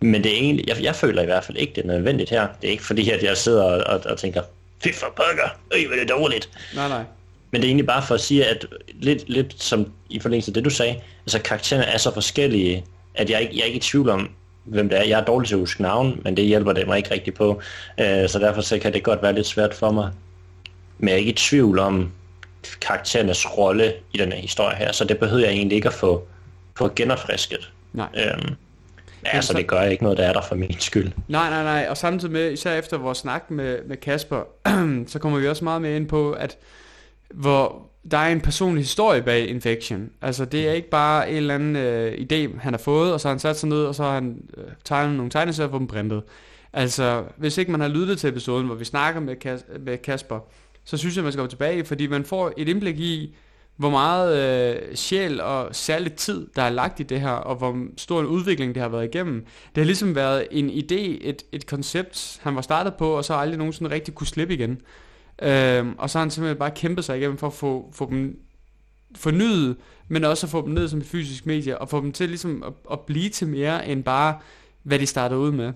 [0.00, 2.48] Men det er egentlig, jeg, jeg føler i hvert fald ikke, det er nødvendigt her.
[2.61, 4.42] Det er ikke fordi, at jeg sidder og, og, og tænker,
[4.84, 6.50] fy for pokker, øj, hvor er det dårligt.
[6.74, 7.02] Nej, nej.
[7.50, 8.66] Men det er egentlig bare for at sige, at
[9.00, 12.84] lidt, lidt som i forlængelse af det, du sagde, altså karaktererne er så forskellige,
[13.14, 14.30] at jeg, ikke, jeg er ikke i tvivl om,
[14.64, 15.02] hvem det er.
[15.02, 17.50] Jeg er dårlig til at huske navn, men det hjælper det mig ikke rigtig på.
[17.98, 20.11] Uh, så derfor så kan det godt være lidt svært for mig.
[20.98, 22.12] Men jeg er ikke i tvivl om
[22.80, 26.26] karakterernes rolle i den her historie her, så det behøver jeg egentlig ikke at få,
[26.76, 27.72] få genopfrisket.
[27.92, 28.08] Nej.
[28.16, 28.54] Øhm,
[29.24, 31.12] ja, så så- det gør ikke noget, der er der for min skyld.
[31.28, 31.87] Nej, nej, nej.
[31.90, 34.42] Og samtidig med, især efter vores snak med, med Kasper,
[35.12, 36.57] så kommer vi også meget mere ind på, at
[37.35, 40.11] hvor der er en personlig historie bag Infection.
[40.22, 43.28] Altså det er ikke bare en eller anden øh, idé, han har fået, og så
[43.28, 45.81] har han sat sig ned, og så har han øh, tegnet nogle tegneserier og fået
[45.81, 46.22] dem printet.
[46.72, 50.38] Altså, hvis ikke man har lyttet til episoden, hvor vi snakker med, Kas- med Kasper,
[50.85, 53.37] så synes jeg, man skal gå tilbage, fordi man får et indblik i,
[53.78, 57.86] hvor meget øh, sjæl og særlig tid, der er lagt i det her, og hvor
[57.96, 59.44] stor en udvikling det har været igennem.
[59.74, 63.34] Det har ligesom været en idé, et, et koncept, han var startet på, og så
[63.34, 64.80] aldrig nogensinde rigtig kunne slippe igen.
[65.42, 68.40] Øh, og så har han simpelthen bare kæmpet sig igennem for at få, få dem
[69.16, 69.76] fornyet,
[70.08, 72.62] men også at få dem ned som et fysisk medie, og få dem til ligesom
[72.66, 74.38] at, at blive til mere end bare,
[74.82, 75.72] hvad de startede ud med.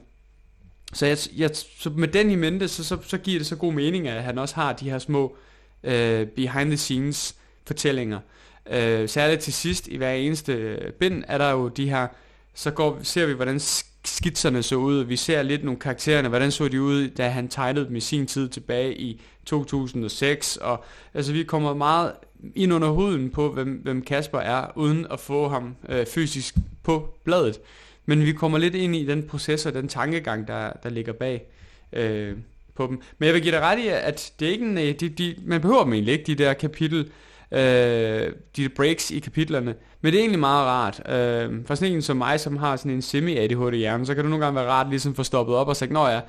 [0.93, 3.73] Så, jeg, jeg, så med den i mente, så, så, så giver det så god
[3.73, 5.37] mening, at han også har de her små
[5.85, 7.37] øh, behind the scenes
[7.67, 8.19] fortællinger.
[8.71, 12.07] Øh, særligt til sidst i hver eneste bind er der jo de her,
[12.55, 13.61] så går, ser vi, hvordan
[14.05, 15.05] skitserne så ud.
[15.05, 18.27] Vi ser lidt nogle karaktererne, hvordan så de ud, da han tegnede dem i sin
[18.27, 20.57] tid tilbage i 2006.
[20.57, 22.13] Og altså, vi kommer meget
[22.55, 27.15] ind under huden på, hvem, hvem Kasper er, uden at få ham øh, fysisk på
[27.25, 27.61] bladet.
[28.07, 31.43] Men vi kommer lidt ind i den proces og den tankegang, der, der ligger bag
[31.93, 32.37] øh,
[32.75, 33.01] på dem.
[33.19, 35.35] Men jeg vil give dig ret i, at det er ikke en, øh, de, de,
[35.45, 37.11] man behøver dem egentlig ikke, de der kapitel,
[37.53, 39.75] øh, de breaks i kapitlerne.
[40.01, 41.09] Men det er egentlig meget rart.
[41.09, 44.31] Øh, for sådan en som mig, som har sådan en semi-ADHD hjerne, så kan det
[44.31, 46.21] nogle gange være rart ligesom få stoppet op og sagt, nå ja,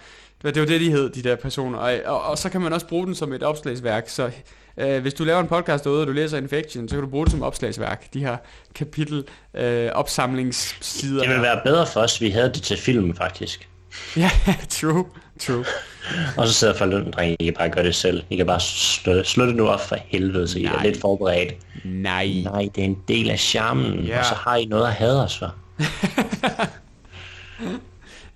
[0.44, 1.78] det var det, de hed, de der personer.
[1.78, 4.10] Og, og, og så kan man også bruge den som et opslagsværk.
[4.10, 4.32] Så
[4.78, 7.26] øh, hvis du laver en podcast derude, og du læser Infection, så kan du bruge
[7.26, 8.14] det som opslagsværk.
[8.14, 8.38] De her
[8.76, 11.20] kapitel øh, opsamlingssider.
[11.20, 13.70] Det ville være bedre for os, vi havde det til film faktisk.
[14.18, 14.32] Ja,
[14.70, 15.06] true,
[15.48, 15.66] true.
[16.38, 18.24] og så sidder folk og I kan bare gøre det selv.
[18.30, 20.76] I kan bare slå, slå det nu op for helvede, så I Nej.
[20.76, 21.54] er lidt forberedt.
[21.84, 22.28] Nej.
[22.44, 24.20] Nej, det er en del af charmen, ja.
[24.20, 25.56] og så har I noget at have os for.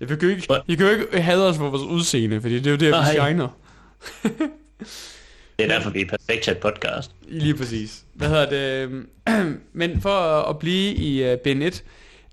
[0.00, 2.66] Jeg kan jo ikke, I kan jo ikke hade os for vores udseende, fordi det
[2.66, 3.48] er jo det, vi shiner.
[5.58, 7.10] det er derfor, vi er perfekt til et podcast.
[7.28, 8.02] Lige præcis.
[8.14, 9.06] Hvad hedder det?
[9.72, 11.84] Men for at blive i uh, Ben 1,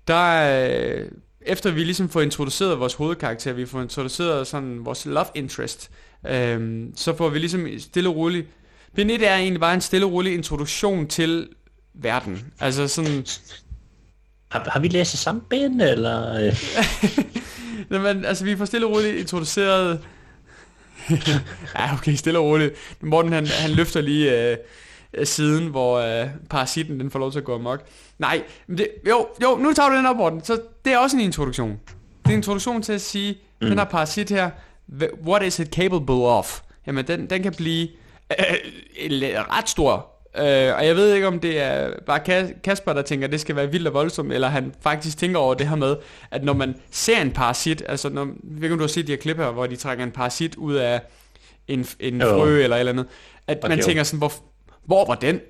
[0.08, 1.06] der uh,
[1.46, 5.90] efter vi ligesom får introduceret vores hovedkarakter, vi får introduceret sådan vores love interest,
[6.24, 6.30] uh,
[6.94, 8.46] så får vi ligesom stille og roligt...
[8.94, 11.48] Ben 1 er egentlig bare en stille og rolig introduktion til
[11.94, 12.52] verden.
[12.60, 13.26] Altså sådan...
[14.48, 16.52] Har, har vi læst det samme ben, eller?
[18.02, 20.00] men, altså, vi får stille og roligt introduceret...
[21.74, 22.74] ja, okay, stille og roligt.
[23.00, 24.56] Morten, han, han løfter lige øh,
[25.24, 27.82] siden, hvor øh, parasitten den får lov til at gå amok.
[28.18, 30.44] Nej, men det, jo, jo, nu tager du den op, Morten.
[30.44, 31.70] Så det er også en introduktion.
[31.70, 31.78] Det
[32.24, 33.68] er en introduktion til at sige, mm.
[33.68, 34.50] den her parasit her,
[35.26, 36.60] what is it capable of?
[36.86, 37.88] Jamen, den, den kan blive
[38.30, 39.16] øh,
[39.50, 43.32] ret stor Øh, og jeg ved ikke, om det er bare Kasper, der tænker, at
[43.32, 45.96] det skal være vildt og voldsomt, eller han faktisk tænker over det her med,
[46.30, 49.36] at når man ser en parasit, altså når, ved du har set de her klip
[49.36, 51.00] her, hvor de trækker en parasit ud af
[51.68, 53.06] en, en frø eller et eller andet,
[53.46, 54.32] at okay, man tænker sådan, hvor,
[54.86, 55.40] hvor var den?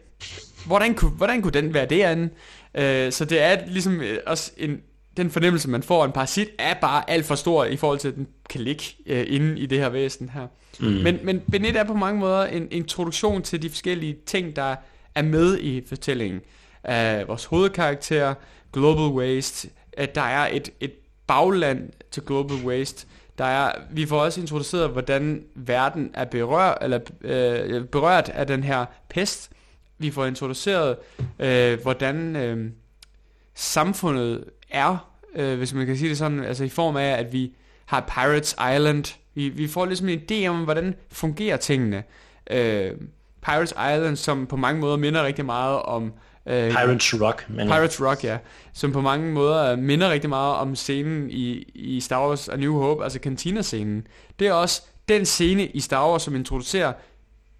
[0.66, 2.28] Hvordan kunne, hvordan kunne den være derinde?
[2.74, 4.80] Øh, så det er ligesom øh, også en,
[5.16, 8.08] den fornemmelse, man får af en parasit, er bare alt for stor i forhold til,
[8.08, 10.46] at den kan ligge øh, inde i det her væsen her.
[10.80, 10.86] Mm.
[10.86, 14.76] Men, men Benet er på mange måder en introduktion til de forskellige ting, der
[15.14, 16.40] er med i fortællingen.
[16.88, 18.34] Uh, vores hovedkarakter,
[18.72, 20.92] Global Waste, at der er et, et
[21.26, 23.06] bagland til Global Waste.
[23.38, 28.62] Der er, vi får også introduceret, hvordan verden er berørt, eller, øh, berørt af den
[28.64, 29.50] her pest.
[29.98, 30.96] Vi får introduceret,
[31.38, 32.70] øh, hvordan øh,
[33.54, 37.52] samfundet er, øh, hvis man kan sige det sådan, altså i form af, at vi
[37.86, 39.18] har Pirates Island.
[39.34, 42.04] Vi, vi får ligesom en idé om, hvordan fungerer tingene.
[42.50, 42.92] Øh,
[43.42, 46.12] Pirates Island, som på mange måder minder rigtig meget om...
[46.46, 47.46] Øh, Pirates Rock.
[47.48, 47.66] Men...
[47.66, 48.38] Pirates Rock, ja.
[48.72, 52.78] Som på mange måder minder rigtig meget om scenen i, i Star Wars A New
[52.78, 54.06] Hope, altså cantina-scenen.
[54.38, 56.92] Det er også den scene i Star Wars, som introducerer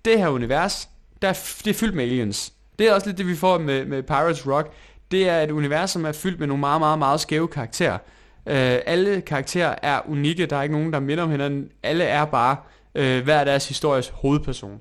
[0.05, 0.89] det her univers,
[1.23, 1.33] der er,
[1.65, 2.53] det er fyldt med aliens.
[2.79, 4.73] Det er også lidt det, vi får med, med Pirates Rock.
[5.11, 7.99] Det er et univers, som er fyldt med nogle meget, meget, meget skæve karakterer.
[8.47, 11.71] Øh, alle karakterer er unikke, der er ikke nogen, der minder om hinanden.
[11.83, 12.57] Alle er bare
[12.95, 14.81] øh, hver deres histories hovedperson.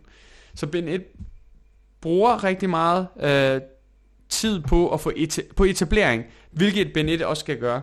[0.56, 1.04] Så Ben 1
[2.02, 3.62] bruger rigtig meget øh,
[4.36, 7.82] tid på at få et, på etablering, hvilket Benet også skal gøre.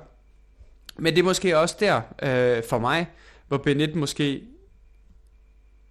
[0.98, 3.06] Men det er måske også der øh, for mig,
[3.48, 4.42] hvor Benet måske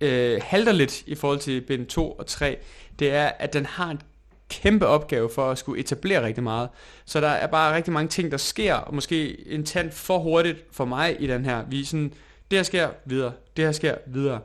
[0.01, 2.57] øh, halter lidt i forhold til Ben 2 og 3.
[2.99, 4.01] Det er, at den har en
[4.49, 6.69] kæmpe opgave for at skulle etablere rigtig meget.
[7.05, 10.65] Så der er bare rigtig mange ting, der sker, og måske en tand for hurtigt
[10.71, 11.63] for mig i den her.
[11.69, 12.13] visen.
[12.51, 14.39] det her sker videre, det her sker videre.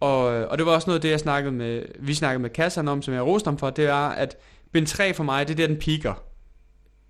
[0.00, 2.50] Og, øh, og det var også noget af det, jeg snakkede med, vi snakkede med
[2.50, 4.36] Kassan om, som jeg roste ham for, det er, at
[4.72, 6.14] bind 3 for mig, det er der, den piker,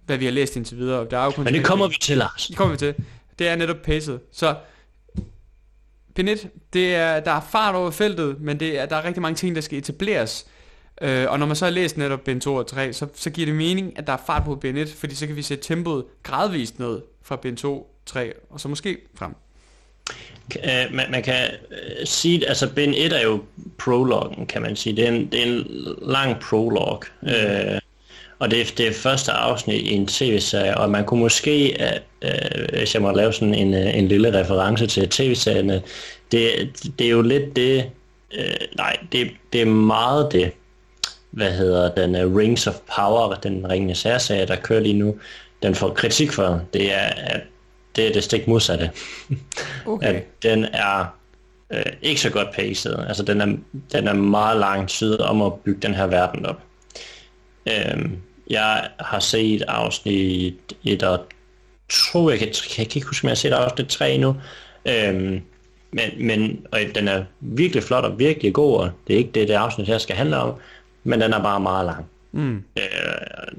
[0.06, 1.06] hvad vi har læst indtil videre.
[1.10, 2.46] Der er jo kun Men det kommer vi til, Lars.
[2.46, 2.94] Det kommer vi til.
[3.38, 4.20] Det er netop pacet.
[4.32, 4.56] Så
[6.14, 9.22] bind 1, det er, der er fart over feltet, men det er, der er rigtig
[9.22, 10.46] mange ting, der skal etableres.
[11.02, 13.46] Øh, og når man så har læst netop Ben 2 og 3, så, så giver
[13.46, 16.04] det mening, at der er fart på Ben 1, fordi så kan vi sætte tempoet
[16.22, 19.34] gradvist ned fra Ben 2, 3 og så måske frem.
[20.56, 23.42] Uh, man, man kan uh, sige, altså Ben 1 er jo
[23.78, 24.96] prologen, kan man sige.
[24.96, 25.66] Det er en, det er en
[26.02, 27.02] lang prolog.
[27.22, 27.28] Mm.
[27.28, 27.78] Uh,
[28.38, 31.76] og det er det første afsnit i en tv-serie, og man kunne måske,
[32.22, 35.70] uh, hvis jeg må lave sådan en, uh, en lille reference til tv-serien,
[36.32, 36.52] det,
[36.98, 37.90] det er jo lidt det,
[38.38, 40.52] uh, nej, det, det er meget det,
[41.30, 45.16] hvad hedder den, uh, Rings of Power, den ringende særserie, der kører lige nu,
[45.62, 47.40] den får kritik for, det er, at
[47.96, 48.90] det er det stik modsatte.
[49.86, 50.06] Okay.
[50.06, 51.04] at den er
[51.72, 52.94] øh, ikke så godt paced.
[53.08, 53.56] Altså den er,
[53.92, 56.60] den er meget lang tid om at bygge den her verden op.
[57.66, 58.16] Øhm,
[58.50, 60.54] jeg har set afsnit
[60.84, 61.24] 1 og
[61.88, 64.36] 2, jeg kan, jeg kan ikke huske, om jeg har set afsnit 3 endnu.
[64.88, 65.40] Øhm,
[65.90, 69.48] men, men og den er virkelig flot og virkelig god, og det er ikke det,
[69.48, 70.54] det afsnit her skal handle om,
[71.04, 72.06] men den er bare meget lang.
[72.32, 72.62] Mm.
[72.78, 72.84] Øh,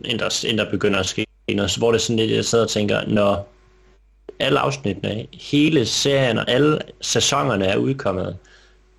[0.06, 2.46] inden, der, inden der begynder at ske noget, så hvor det er sådan lidt, jeg
[2.46, 3.54] sidder og tænker, når
[4.40, 8.38] alle afsnittene, hele serien og alle sæsonerne er udkommet,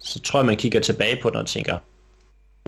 [0.01, 1.79] så tror jeg, man kigger tilbage på den og tænker,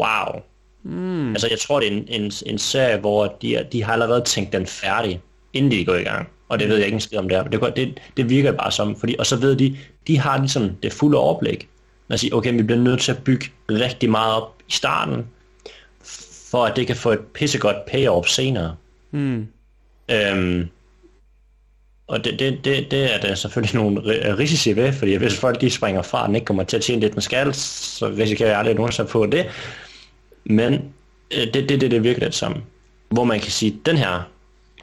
[0.01, 0.43] wow.
[0.83, 1.31] Mm.
[1.31, 4.53] Altså, jeg tror, det er en, en, en serie, hvor de, de har allerede tænkt
[4.53, 5.21] den færdig,
[5.53, 6.29] inden de går i gang.
[6.49, 7.43] Og det ved jeg ikke en skid om der.
[7.43, 10.93] Det, det, det virker bare som, fordi, og så ved de, de har ligesom det
[10.93, 11.69] fulde overblik.
[12.09, 15.27] Man siger, okay, vi bliver nødt til at bygge rigtig meget op i starten,
[16.51, 18.77] for at det kan få et pissegodt payoff senere.
[19.11, 19.47] Mm.
[20.11, 20.69] Øhm,
[22.11, 24.01] og det, det, det, det er der selvfølgelig nogle
[24.39, 27.15] risici ved, fordi hvis folk de springer fra, og ikke kommer til at tjene lidt
[27.15, 29.47] med skat, så risikerer jeg aldrig nogen på det.
[30.45, 30.75] Men
[31.31, 32.63] øh, det, det, det, det virker lidt som,
[33.09, 34.23] hvor man kan sige, den her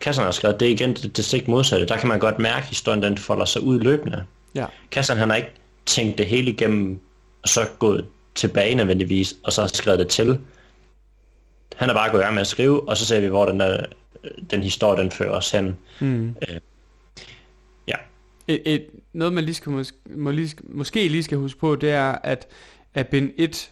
[0.01, 1.85] Kassan har skrevet, det er igen det, det stik modsatte.
[1.85, 4.23] Der kan man godt mærke, at historien den folder sig ud løbende.
[4.55, 4.65] Ja.
[4.91, 5.51] Kassan han har ikke
[5.85, 6.99] tænkt det hele igennem,
[7.43, 10.39] og så gået tilbage nødvendigvis, og så skrevet det til.
[11.75, 13.59] Han er bare gået i gang med at skrive, og så ser vi, hvor den,
[13.59, 13.85] der,
[14.51, 15.77] den historie den fører os hen.
[15.99, 16.35] Mm.
[16.49, 16.59] Øh.
[18.47, 21.91] Et, et, noget, man lige skal, mås- må lige, måske lige skal huske på, det
[21.91, 22.47] er, at,
[22.93, 23.71] at Ben 1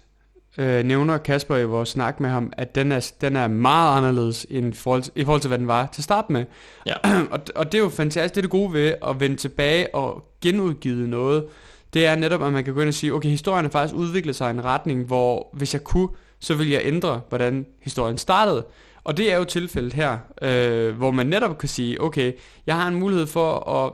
[0.57, 4.45] øh, nævner Kasper i vores snak med ham, at den er, den er meget anderledes
[4.49, 6.45] end forhold til, i forhold til, hvad den var til start med.
[6.85, 6.93] Ja.
[7.31, 8.35] og, og det er jo fantastisk.
[8.35, 11.45] Det er det gode ved at vende tilbage og genudgive noget.
[11.93, 14.35] Det er netop, at man kan gå ind og sige, okay, historien har faktisk udviklet
[14.35, 16.09] sig i en retning, hvor hvis jeg kunne,
[16.39, 18.65] så ville jeg ændre, hvordan historien startede.
[19.03, 22.33] Og det er jo tilfældet her, øh, hvor man netop kan sige, okay,
[22.67, 23.91] jeg har en mulighed for at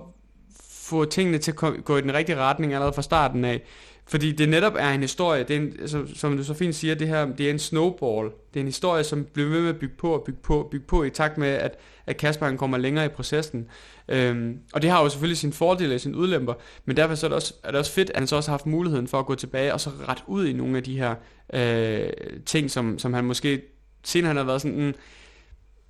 [0.91, 3.61] få tingene til at gå i den rigtige retning allerede fra starten af.
[4.07, 6.95] Fordi det netop er en historie, det er en, som, som du så fint siger,
[6.95, 8.29] det her, det er en snowball.
[8.53, 10.69] Det er en historie, som bliver ved med at bygge på og bygge på og
[10.71, 13.67] bygge på i takt med, at, at Kasper han kommer længere i processen.
[14.09, 16.53] Øhm, og det har jo selvfølgelig sine fordele og sine udlemper,
[16.85, 18.57] men derfor så er det, også, er det også fedt, at han så også har
[18.57, 21.15] haft muligheden for at gå tilbage og så ret ud i nogle af de her
[21.53, 22.09] øh,
[22.45, 23.61] ting, som, som han måske
[24.03, 24.93] senere han har været sådan, mm,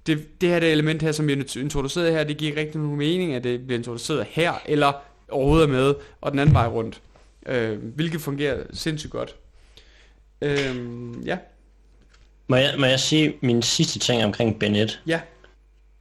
[0.08, 2.98] det, det her det element her, som vi introduceret her, det giver ikke rigtig nogen
[2.98, 4.94] mening, at det bliver introduceret her, eller
[5.30, 7.02] overhovedet er med, og den anden vej rundt.
[7.46, 9.36] Øh, hvilket fungerer sindssygt godt.
[10.42, 10.76] Øh,
[11.26, 11.38] ja.
[12.48, 15.02] Må jeg, må jeg sige min sidste ting omkring Bennett?
[15.08, 15.20] Ja.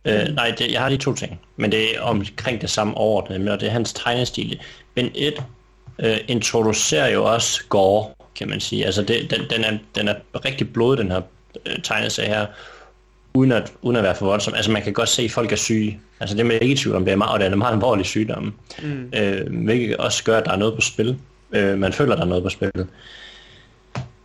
[0.04, 3.38] Øh, nej, det, jeg har de to ting, men det er omkring det samme overordnede,
[3.38, 4.60] men det er hans tegnestil.
[4.94, 5.44] Ben 1
[5.98, 8.86] øh, introducerer jo også Gore, kan man sige.
[8.86, 11.20] Altså det, den, den, er, den er rigtig blod, den her
[11.66, 12.46] øh, tegneserie her,
[13.34, 14.54] uden at, uden at være for voldsom.
[14.54, 16.00] Altså man kan godt se, at folk er syge.
[16.20, 17.58] Altså det er man ikke i tvivl om, det er meget, og det er en
[17.58, 18.54] meget alvorlig sygdom.
[18.82, 19.12] Mm.
[19.14, 21.16] Øh, hvilket også gør, at der er noget på spil.
[21.52, 22.70] Øh, man føler, at der er noget på spil.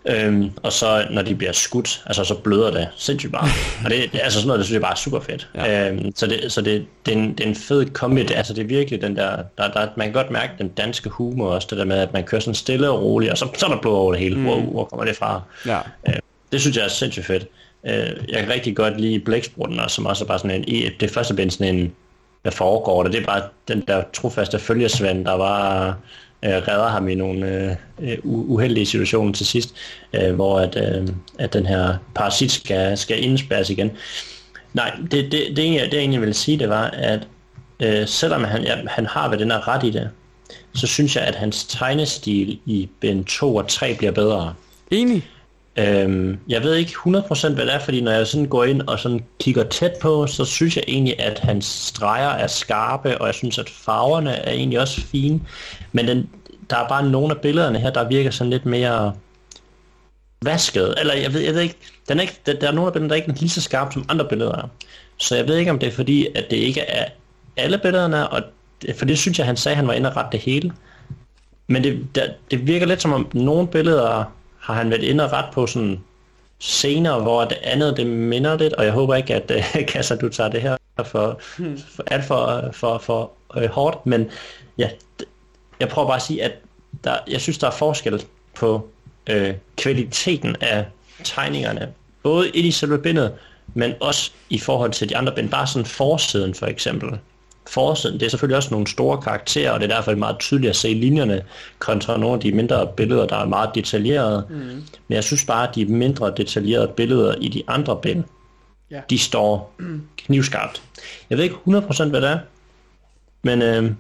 [0.07, 3.47] Øhm, og så når de bliver skudt, altså så bløder det sindssygt bare.
[3.85, 5.49] og det, det, altså sådan noget, det synes jeg bare er super fedt.
[5.55, 5.89] Ja.
[5.89, 8.21] Øhm, så det, så det, det, er en, det er en fed kombi.
[8.21, 11.47] Altså det er virkelig den der, der, der, man kan godt mærke den danske humor
[11.49, 13.69] også, det der med, at man kører sådan stille og roligt, og så, så er
[13.69, 14.35] der blod over det hele.
[14.35, 14.47] Mm.
[14.47, 15.41] Wow, hvor kommer det fra?
[15.65, 15.79] Ja.
[16.07, 16.15] Øh,
[16.51, 17.47] det synes jeg er sindssygt fedt.
[17.87, 21.11] Øh, jeg kan rigtig godt lide Blæksprutten, som også er bare sådan en, e, det
[21.11, 21.95] første bind sådan en,
[22.41, 23.11] hvad foregår der?
[23.11, 25.87] Det er bare den der trofaste følgesvend, der var
[26.45, 29.75] øh, redder ham i nogle øh, øh uheldige situationer til sidst,
[30.13, 31.07] øh, hvor at, øh,
[31.39, 33.91] at den her parasit skal, skal indspærres igen.
[34.73, 37.27] Nej, det, det, det, det, jeg, det jeg egentlig vil sige, det var, at
[37.79, 40.09] øh, selvom han, ja, han har ved den her ret i det,
[40.75, 44.53] så synes jeg, at hans tegnestil i Ben 2 og 3 bliver bedre.
[44.91, 45.27] Enig.
[45.77, 48.99] Øhm, jeg ved ikke 100% hvad det er, fordi når jeg sådan går ind og
[48.99, 53.35] sådan kigger tæt på, så synes jeg egentlig, at hans streger er skarpe, og jeg
[53.35, 55.41] synes, at farverne er egentlig også fine.
[55.91, 56.29] Men den,
[56.69, 59.13] der er bare nogle af billederne her, der virker sådan lidt mere
[60.41, 60.95] vasket.
[60.99, 61.77] Eller jeg ved, jeg ved ikke,
[62.09, 63.61] den er ikke der, der er nogle af billederne, der er ikke er lige så
[63.61, 64.67] skarpe som andre billeder er.
[65.17, 67.05] Så jeg ved ikke, om det er fordi, at det ikke er
[67.57, 68.41] alle billederne, og
[68.81, 70.73] det, for det synes jeg, han sagde, at han var inde og rette det hele.
[71.67, 74.23] Men det, der, det virker lidt som om nogle billeder
[74.65, 75.99] har han været inde og ret på sådan
[76.59, 80.29] senere, hvor det andet det minder lidt, og jeg håber ikke, at uh, Kasser, du
[80.29, 81.39] tager det her for,
[81.95, 84.29] for alt for, for, for uh, hårdt, men
[84.77, 84.89] ja,
[85.79, 86.51] jeg prøver bare at sige, at
[87.03, 88.25] der, jeg synes, der er forskel
[88.55, 88.89] på
[89.31, 90.85] uh, kvaliteten af
[91.23, 93.33] tegningerne, både i selve bindet,
[93.73, 95.49] men også i forhold til de andre bind.
[95.49, 97.19] Bare sådan forsiden for eksempel
[97.69, 98.19] forsiden.
[98.19, 100.93] Det er selvfølgelig også nogle store karakterer, og det er derfor meget tydeligt at se
[100.93, 101.43] linjerne
[101.79, 104.45] kontra nogle af de mindre billeder, der er meget detaljerede.
[104.49, 104.55] Mm.
[105.07, 108.23] Men jeg synes bare, at de mindre detaljerede billeder i de andre bind,
[108.93, 109.03] yeah.
[109.09, 109.75] de står
[110.17, 110.81] knivskarpt.
[111.29, 112.39] Jeg ved ikke 100% hvad det er,
[113.43, 113.91] men øh,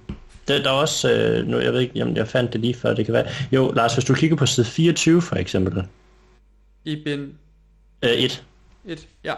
[0.47, 2.93] der, der er også, øh, nu, jeg ved ikke, jamen, jeg fandt det lige før,
[2.93, 3.27] det kan være.
[3.51, 5.83] Jo, Lars, hvis du kigger på side 24 for eksempel.
[6.85, 7.33] I bind?
[8.03, 8.43] Øh, 1.
[8.85, 9.07] Et.
[9.23, 9.33] Ja.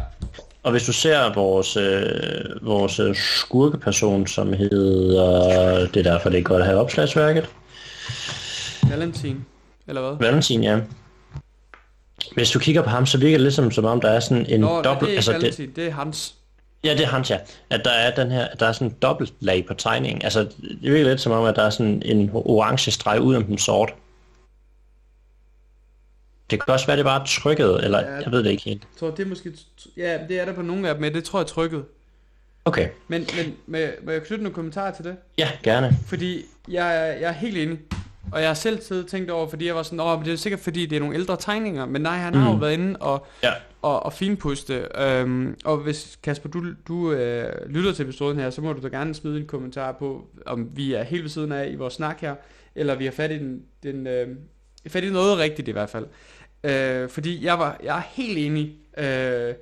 [0.68, 5.88] Og hvis du ser vores, øh, vores øh, skurkeperson, som hedder...
[5.88, 7.50] Det er derfor, det er godt at have opslagsværket.
[8.90, 9.46] Valentin.
[9.88, 10.28] Eller hvad?
[10.28, 10.80] Valentin, ja.
[12.34, 14.60] Hvis du kigger på ham, så virker det ligesom som om, der er sådan en
[14.60, 15.10] Nå, dobbelt, dobbelt...
[15.10, 16.34] det er Altså, altså, det, Valentin, det er hans.
[16.84, 17.38] ja, det er hans, ja.
[17.70, 20.22] At der er, den her, der er sådan en dobbelt lag på tegningen.
[20.24, 20.40] Altså,
[20.82, 23.58] det virker lidt som om, at der er sådan en orange streg ud om den
[23.58, 23.94] sort.
[26.50, 28.14] Det kan også være, det bare trykket, eller Ja.
[28.16, 28.82] jeg ved det ikke helt.
[28.82, 29.52] Jeg tror, det er måske...
[29.98, 31.86] Ja, det er der på nogle af dem, men det tror jeg er trykket.
[32.66, 35.16] Okay, Men, men må, jeg, må jeg knytte nogle kommentarer til det?
[35.38, 35.98] ja, gerne.
[36.08, 37.80] Fordi jeg, er- jeg er helt enig.
[38.32, 40.38] Og jeg har selv siddet tænkt over, fordi jeg var sådan, åh, men det er
[40.38, 41.86] sikkert fordi, det er nogle ældre tegninger.
[41.86, 42.62] Men nej, han har jo Mm.
[42.62, 43.52] været inde og, Ja.
[43.82, 44.88] og, og finpuste.
[44.98, 48.88] Øhm, og hvis, Kasper, du, du øh, lytter til episoden her, så må du da
[48.88, 52.22] gerne smide en kommentar på, om vi er helt ved siden af i vores snak
[52.22, 52.36] her,
[52.76, 54.28] eller vi har fat i, den, den, øh,
[54.88, 56.06] fat i noget rigtigt i hvert fald.
[56.64, 59.54] Øh, fordi jeg, var, jeg er helt enig, øh,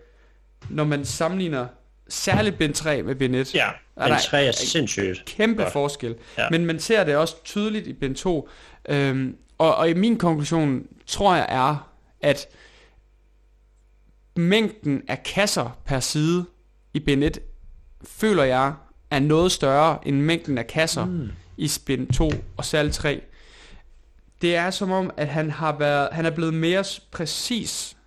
[0.69, 1.67] når man sammenligner
[2.09, 3.55] særligt bind 3 med bind 1.
[3.55, 5.23] Ja, Er en der- træ er sindssygt.
[5.25, 5.73] Kæmpe Godt.
[5.73, 6.15] forskel.
[6.37, 6.49] Ja.
[6.49, 8.49] Men man ser det også tydeligt i bind 2.
[8.89, 11.91] Øhm, og, og i min konklusion tror jeg er,
[12.21, 12.47] at
[14.35, 16.45] mængden af kasser per side
[16.93, 17.39] i bind 1,
[18.03, 18.73] føler jeg,
[19.11, 21.29] er noget større end mængden af kasser mm.
[21.57, 23.21] i bind 2 og særligt 3.
[24.45, 27.97] Det er som om, at han har været, han er blevet mere præcis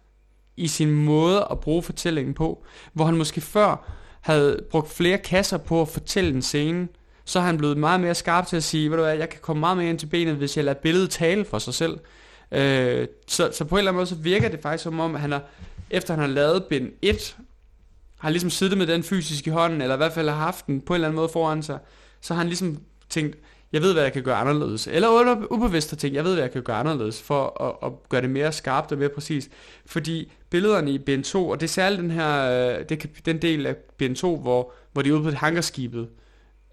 [0.57, 5.57] i sin måde at bruge fortællingen på, hvor han måske før havde brugt flere kasser
[5.57, 6.89] på at fortælle en scene,
[7.25, 9.41] så er han blevet meget mere skarp til at sige, ved du hvad, jeg kan
[9.43, 11.99] komme meget mere ind til benet, hvis jeg lader billedet tale for sig selv.
[12.53, 15.21] Øh, så, så på en eller anden måde, så virker det faktisk som om, at
[15.21, 15.43] han har,
[15.91, 17.37] efter han har lavet bind 1,
[18.19, 20.81] har ligesom siddet med den fysisk i hånden, eller i hvert fald har haft den
[20.81, 21.79] på en eller anden måde foran sig,
[22.21, 22.79] så har han ligesom
[23.09, 23.37] tænkt,
[23.73, 24.87] jeg ved, hvad jeg kan gøre anderledes.
[24.87, 28.09] Eller under, ubevidst har tænkt, jeg ved, hvad jeg kan gøre anderledes, for at, at
[28.09, 29.51] gøre det mere skarpt og mere præcist.
[29.87, 33.43] Fordi billederne i bind 2, og det er særligt den her, øh, det, kan- den
[33.43, 36.09] del af bind 2, hvor, hvor de er ude på et hangarskibet,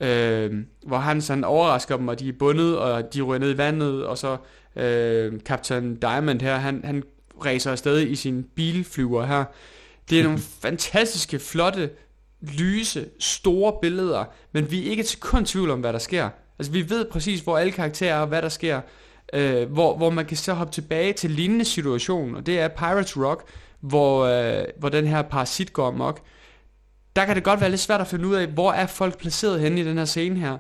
[0.01, 0.53] øh,
[0.87, 4.05] hvor han sådan overrasker dem, og de er bundet, og de ryger ned i vandet,
[4.05, 4.37] og så
[4.75, 7.03] øh, Captain Diamond her, han, han
[7.45, 9.43] racer afsted i sin bilflyver her.
[10.09, 11.89] Det er nogle fantastiske, flotte,
[12.41, 16.29] lyse, store billeder, men vi er ikke til kun tvivl om, hvad der sker.
[16.59, 18.81] Altså, vi ved præcis, hvor alle karakterer er, og hvad der sker.
[19.33, 23.17] Øh, hvor, hvor man kan så hoppe tilbage til lignende situation, og det er Pirates
[23.17, 23.43] Rock,
[23.79, 26.21] hvor, øh, hvor den her parasit går amok.
[27.15, 29.59] Der kan det godt være lidt svært at finde ud af, hvor er folk placeret
[29.59, 30.57] henne i den her scene her.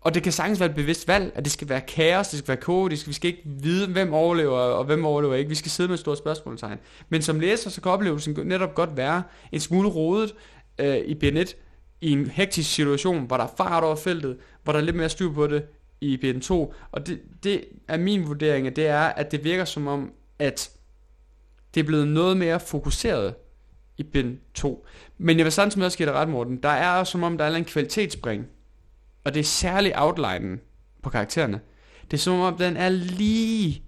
[0.00, 2.48] Og det kan sagtens være et bevidst valg, at det skal være kaos, det skal
[2.48, 5.48] være kaotisk, vi skal ikke vide, hvem overlever og hvem overlever ikke.
[5.48, 6.78] Vi skal sidde med et stort spørgsmålstegn.
[7.08, 9.22] Men som læser, så kan oplevelsen netop godt være
[9.52, 10.34] en smule rodet
[10.78, 11.56] øh, i Bennett
[12.00, 15.08] i en hektisk situation, hvor der er fart over feltet, hvor der er lidt mere
[15.08, 15.66] styr på det
[16.00, 16.52] i BN2.
[16.92, 20.70] Og det, det er min vurdering, at det er, at det virker som om, at
[21.74, 23.34] det er blevet noget mere fokuseret
[23.96, 24.86] i bind 2.
[25.18, 26.62] Men jeg vil samtidig også give dig ret, Morten.
[26.62, 28.46] Der er også som om, der er en kvalitetsspring.
[29.24, 30.60] Og det er særligt outlinen
[31.02, 31.60] på karaktererne.
[32.10, 33.82] Det er som om, den er lige,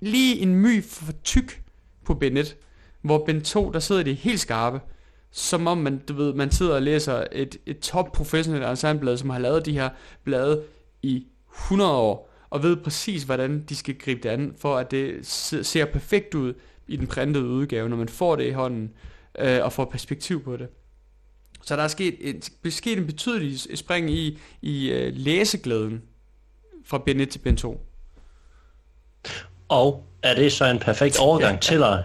[0.00, 1.62] lige en my for tyk
[2.04, 2.56] på bind 1.
[3.02, 4.80] Hvor bind 2, der sidder de helt skarpe.
[5.36, 9.30] Som om man, du ved, man sidder og læser et, et top professionelt ensembleblad, som
[9.30, 9.88] har lavet de her
[10.24, 10.62] blade
[11.02, 15.26] i 100 år, og ved præcis, hvordan de skal gribe det an, for at det
[15.26, 16.54] se- ser perfekt ud
[16.88, 18.90] i den printede udgave, når man får det i hånden,
[19.38, 20.68] øh, og får perspektiv på det.
[21.62, 26.02] Så der er sket en, sket en betydelig spring i, i øh, læseglæden
[26.84, 27.86] fra bind 1 til bind 2.
[29.68, 31.98] Og er det så en perfekt overgang til at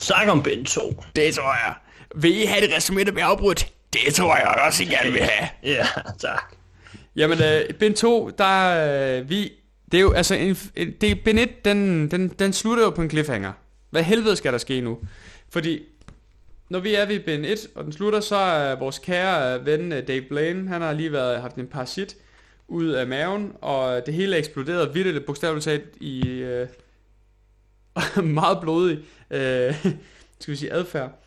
[0.00, 1.02] snakke om bind 2?
[1.16, 1.74] Det tror jeg.
[2.14, 3.72] Vil I have det resume, der bliver afbrudt?
[3.92, 5.48] Det tror jeg også, I gerne vil have.
[5.74, 5.86] Ja,
[6.18, 6.54] tak.
[7.16, 9.52] Jamen, øh, bind 2, der øh, vi...
[9.92, 10.56] Det er jo, altså, en,
[11.00, 13.52] det, bind 1, den, den, den slutter jo på en cliffhanger.
[13.90, 14.98] Hvad helvede skal der ske nu?
[15.50, 15.82] Fordi,
[16.68, 19.92] når vi er ved bind 1, og den slutter, så er vores kære øh, ven
[19.92, 22.16] øh, Dave Blaine, han har lige været, haft en parasit
[22.68, 26.68] ud af maven, og det hele er eksploderet vildt bogstaveligt talt i øh,
[28.24, 28.98] meget blodig,
[29.30, 29.86] øh,
[30.40, 31.21] skal vi sige, adfærd.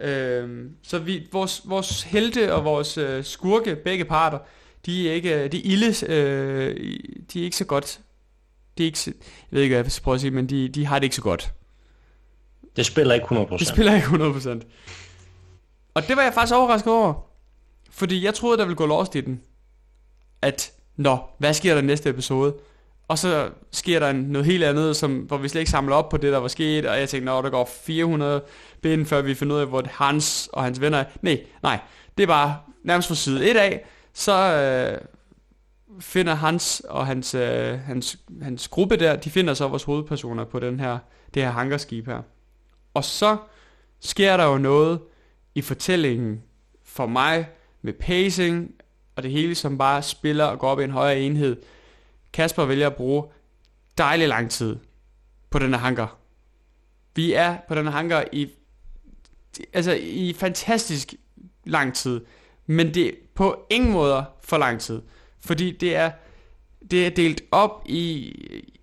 [0.00, 4.38] Øh, så vi, vores, vores helte og vores øh, skurke, begge parter,
[4.86, 6.98] de er ikke, de er ilde, øh,
[7.32, 8.00] de er ikke så godt.
[8.78, 9.14] De er ikke, jeg
[9.50, 11.22] ved ikke, hvad jeg skal prøve at sige, men de, de har det ikke så
[11.22, 11.52] godt.
[12.76, 13.58] Det spiller ikke 100%.
[13.58, 14.60] De spiller ikke 100%.
[15.94, 17.14] Og det var jeg faktisk overrasket over.
[17.90, 19.40] Fordi jeg troede, der ville gå lost i den.
[20.42, 22.54] At, nå, hvad sker der i næste episode?
[23.08, 26.08] Og så sker der en- noget helt andet, som, hvor vi slet ikke samler op
[26.08, 26.86] på det, der var sket.
[26.86, 28.42] Og jeg tænkte, at der går 400
[28.82, 31.04] bind, før vi finder ud af, hvor Hans og hans venner er.
[31.22, 31.78] Nej, nej.
[32.16, 33.84] Det er bare nærmest fra side 1 af.
[34.14, 34.98] Så øh,
[36.00, 40.58] finder Hans og hans, øh, hans, hans gruppe der, de finder så vores hovedpersoner på
[40.60, 40.98] den her,
[41.34, 42.22] det her hangarskib her.
[42.94, 43.36] Og så
[44.00, 45.00] sker der jo noget
[45.54, 46.42] i fortællingen
[46.84, 47.48] for mig
[47.82, 48.70] med pacing
[49.16, 51.56] og det hele, som bare spiller og går op i en højere enhed.
[52.38, 53.24] Kasper vælger at bruge
[53.98, 54.76] dejlig lang tid
[55.50, 56.18] på den her hanker.
[57.14, 58.48] Vi er på den her hanker i,
[59.72, 61.14] altså i fantastisk
[61.64, 62.20] lang tid,
[62.66, 65.02] men det er på ingen måder for lang tid,
[65.40, 66.10] fordi det er,
[66.90, 68.32] det er delt op i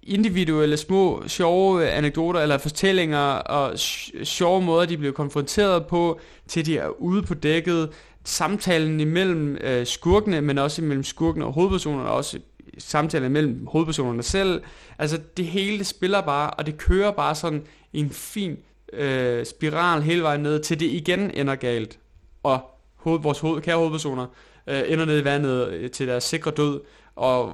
[0.03, 3.79] individuelle små sjove anekdoter eller fortællinger og
[4.23, 7.89] sjove måder, de blev konfronteret på, til de er ude på dækket,
[8.23, 12.39] samtalen imellem øh, skurkene, men også imellem skurkene og hovedpersonerne, og også
[12.77, 14.63] samtalen mellem hovedpersonerne selv.
[14.99, 17.63] Altså det hele det spiller bare, og det kører bare sådan
[17.93, 18.57] en fin
[18.93, 21.99] øh, spiral hele vejen ned, til det igen ender galt.
[22.43, 24.27] Og hoved, vores hoved, kære hovedpersoner
[24.67, 26.81] øh, ender ned i vandet øh, til deres sikre død,
[27.15, 27.53] og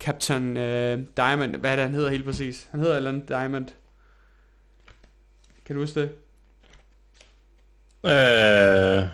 [0.00, 2.68] Captain øh, Diamond, hvad er det han hedder helt præcis?
[2.70, 3.66] Han hedder eller andet Diamond.
[5.64, 6.10] Kan du huske det?
[8.04, 9.08] Øh,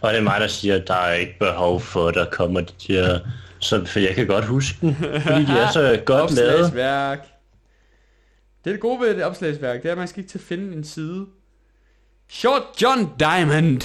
[0.00, 2.60] og det er mig, der siger, at der er ikke behov for, at der kommer
[2.60, 3.20] de der...
[3.62, 6.54] Så, for jeg kan godt huske den, fordi de er så godt lavet.
[6.54, 7.18] Opslagsværk.
[8.64, 10.44] Det er det gode ved det opslagsværk, det er, at man skal ikke til at
[10.44, 11.26] finde en side.
[12.28, 13.82] Short John Diamond.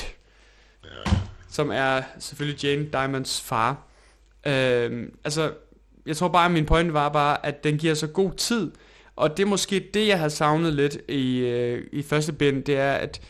[1.49, 3.88] Som er selvfølgelig Jane Diamonds far.
[4.47, 5.51] Øhm, altså,
[6.05, 8.71] jeg tror bare, at min point var bare, at den giver så god tid.
[9.15, 12.78] Og det er måske det, jeg har savnet lidt i, øh, i første bind, det
[12.78, 13.21] er, at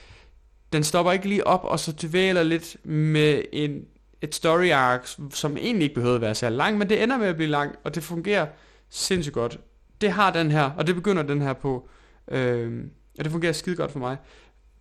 [0.74, 3.86] den stopper ikke lige op, og så dvæler lidt med en,
[4.22, 7.28] et story arc, som egentlig ikke behøver at være så lang, men det ender med
[7.28, 8.46] at blive lang, og det fungerer
[8.90, 9.60] sindssygt godt.
[10.02, 11.90] Det har den her, og det begynder den her på,
[12.32, 12.84] øh,
[13.18, 14.18] og det fungerer skide godt for mig.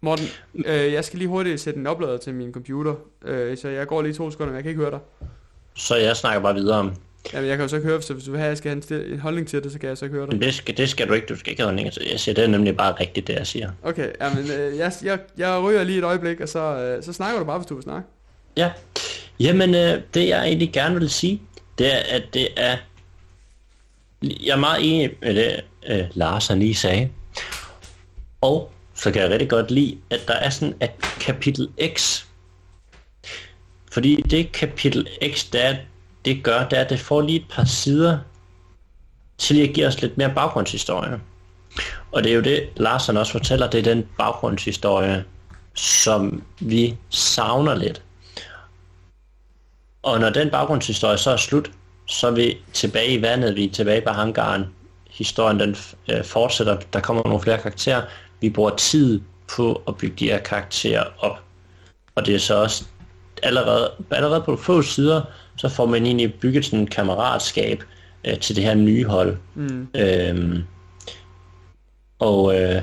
[0.01, 3.87] Morten, øh, jeg skal lige hurtigt sætte en oplader til min computer, øh, så jeg
[3.87, 5.01] går lige to sekunder, men jeg kan ikke høre dig.
[5.75, 6.93] Så jeg snakker bare videre om.
[7.33, 9.03] Jamen, jeg kan jo så ikke høre, så hvis du vil have, jeg skal have
[9.05, 10.35] en, en holdning til det, så kan jeg så ikke høre dig.
[10.35, 12.03] Men det skal, det skal du ikke, du skal ikke have holdning til.
[12.11, 13.71] Jeg siger, det er nemlig bare rigtigt, det jeg siger.
[13.83, 17.39] Okay, jamen, øh, jeg, jeg, jeg ryger lige et øjeblik, og så, øh, så snakker
[17.39, 18.09] du bare, hvis du vil snakke.
[18.57, 18.71] Ja,
[19.41, 21.43] jamen øh, det jeg egentlig gerne vil sige,
[21.79, 22.77] det er, at det er,
[24.23, 27.11] jeg er meget enig med det, øh, Lars han lige sagde.
[28.41, 32.25] Og så kan jeg rigtig godt lide, at der er sådan et kapitel X.
[33.93, 35.77] Fordi det kapitel X, der
[36.25, 38.19] det gør, det er, at det får lige et par sider
[39.39, 41.21] til at give os lidt mere baggrundshistorie.
[42.13, 45.25] Og det er jo det, Larsen også fortæller, det er den baggrundshistorie,
[45.75, 48.03] som vi savner lidt.
[50.07, 51.71] Og når den baggrundshistorie så er slut,
[52.07, 54.65] så er vi tilbage i vandet, vi er tilbage på hangaren.
[55.11, 55.77] Historien den
[56.11, 58.03] øh, fortsætter, der kommer nogle flere karakterer.
[58.41, 59.21] Vi bruger tid
[59.57, 61.39] på at bygge de her karakterer op.
[62.15, 62.85] Og det er så også
[63.43, 65.23] allerede, allerede på få sider,
[65.57, 67.83] så får man egentlig bygget sådan en kammeratskab
[68.25, 69.37] øh, til det her nye hold.
[69.55, 69.89] Mm.
[69.95, 70.65] Øhm,
[72.19, 72.83] og, øh,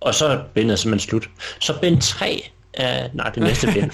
[0.00, 1.30] og så er bindet simpelthen slut.
[1.60, 3.90] Så bind 3 er, nej, det næste bind.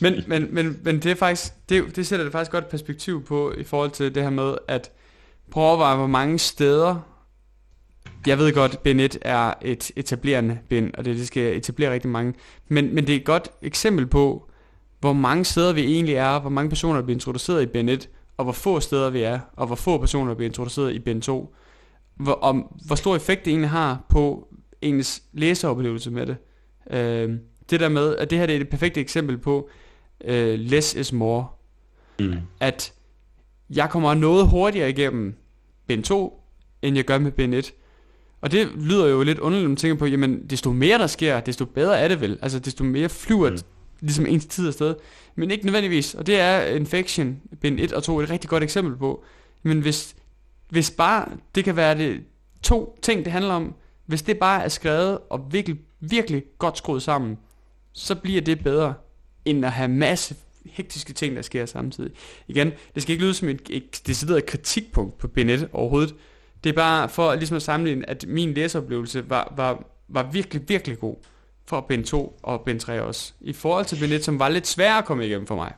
[0.00, 3.52] Men, men, men, men det er faktisk, det, det sætter det faktisk godt perspektiv på
[3.58, 4.90] i forhold til det her med, at
[5.50, 6.96] prøv at overveje, hvor mange steder,
[8.26, 12.10] jeg ved godt, bind 1 er et etablerende bind, og det, det skal etablere rigtig
[12.10, 12.34] mange,
[12.68, 14.50] men, men det er et godt eksempel på,
[15.00, 18.08] hvor mange steder vi egentlig er, hvor mange personer der bliver introduceret i Ben 1,
[18.36, 21.20] og hvor få steder vi er, og hvor få personer der bliver introduceret i Ben
[21.20, 21.54] 2.
[22.16, 24.48] Hvor, om, hvor stor effekt det egentlig har på
[24.82, 26.36] ens læseoplevelse med det.
[26.90, 27.30] Øh,
[27.70, 29.68] det der med, at det her det er et perfekte eksempel på
[30.24, 31.46] øh, less is more.
[32.20, 32.34] Mm.
[32.60, 32.92] At
[33.70, 35.34] jeg kommer noget hurtigere igennem
[35.86, 36.42] Ben 2,
[36.82, 37.72] end jeg gør med Ben 1.
[38.40, 41.40] Og det lyder jo lidt underligt, når man tænker på, jamen, desto mere der sker,
[41.40, 42.38] desto bedre er det vel.
[42.42, 43.58] Altså, desto mere flyver mm
[44.00, 44.94] ligesom ens tid afsted.
[45.34, 48.96] Men ikke nødvendigvis, og det er Infection, bind 1 og 2, et rigtig godt eksempel
[48.96, 49.24] på.
[49.62, 50.16] Men hvis,
[50.68, 52.20] hvis bare, det kan være det
[52.62, 53.74] to ting, det handler om,
[54.06, 57.38] hvis det bare er skrevet og virkelig, virkelig godt skruet sammen,
[57.92, 58.94] så bliver det bedre,
[59.44, 60.34] end at have masse
[60.64, 62.10] hektiske ting, der sker samtidig.
[62.48, 66.14] Igen, det skal ikke lyde som et, et decideret kritikpunkt på Benet overhovedet.
[66.64, 70.98] Det er bare for ligesom at sammenligne, at min læseoplevelse var, var, var virkelig, virkelig
[70.98, 71.16] god
[71.66, 73.32] for bind 2 og bind 3 også.
[73.40, 75.72] I forhold til bind 1, som var lidt sværere at komme igennem for mig.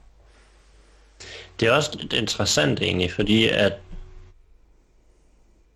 [1.60, 3.72] Det er også lidt interessant egentlig, fordi at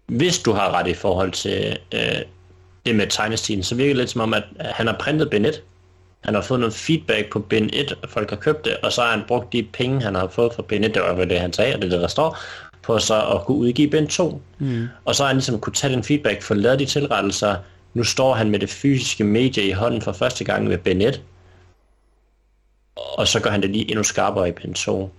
[0.06, 2.00] hvis du har ret i forhold til øh,
[2.86, 5.62] det med tegnestilen, så virker det lidt som om, at han har printet bind 1.
[6.24, 9.02] Han har fået noget feedback på bind 1, og folk har købt det, og så
[9.02, 11.52] har han brugt de penge, han har fået fra bind 1, det var det, han
[11.52, 12.38] sagde, og det er det, der står,
[12.82, 14.42] på så at kunne udgive bind 2.
[14.58, 14.88] Mm.
[15.04, 17.56] Og så har han ligesom kunne tage den feedback, få lavet de tilrettelser,
[17.94, 21.22] nu står han med det fysiske medie i hånden for første gang med Bennett,
[22.96, 25.10] og så gør han det lige endnu skarpere i Pen 2.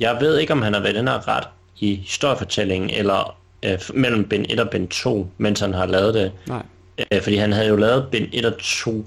[0.00, 1.48] Jeg ved ikke, om han har været den her ret
[1.78, 6.32] i historiefortællingen, eller øh, mellem Ben 1 og Ben 2, mens han har lavet det.
[6.46, 6.62] Nej.
[7.12, 9.06] Øh, fordi han havde jo lavet bind 1 og 2,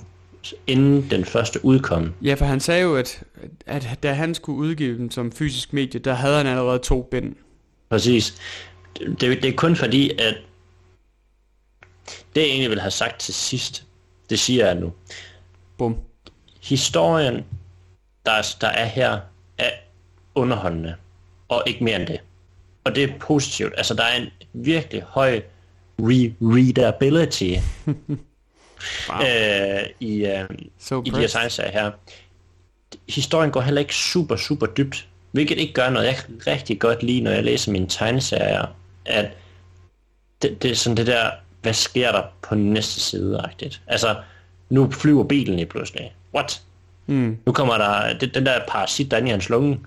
[0.67, 2.13] inden den første udkom.
[2.21, 3.23] Ja, for han sagde jo, at,
[3.65, 7.35] at da han skulle udgive dem som fysisk medie, der havde han allerede to bind.
[7.89, 8.37] Præcis.
[8.99, 10.37] Det, det, er kun fordi, at
[12.35, 13.85] det jeg egentlig vil have sagt til sidst,
[14.29, 14.93] det siger jeg nu.
[15.77, 15.95] Bum.
[16.61, 17.35] Historien,
[18.25, 19.19] der, er- der er her,
[19.57, 19.69] er
[20.35, 20.95] underholdende,
[21.47, 22.19] og ikke mere end det.
[22.83, 23.73] Og det er positivt.
[23.77, 25.41] Altså, der er en virkelig høj
[26.01, 27.59] re-readability
[29.09, 29.19] Wow.
[29.21, 31.91] øh, i, øh, So i de her tegneserier her.
[33.09, 36.05] Historien går heller ikke super, super dybt, hvilket ikke gør noget.
[36.05, 38.65] Jeg kan rigtig godt lide, når jeg læser mine tegneserier,
[39.05, 39.31] at
[40.41, 41.31] det, det er sådan det der,
[41.61, 43.79] hvad sker der på næste side -agtigt.
[43.87, 44.15] Altså,
[44.69, 46.13] nu flyver bilen i pludselig.
[46.35, 46.61] What?
[47.07, 47.37] Mm.
[47.45, 49.79] Nu kommer der, det, den der parasit, der er inde i hans lunge,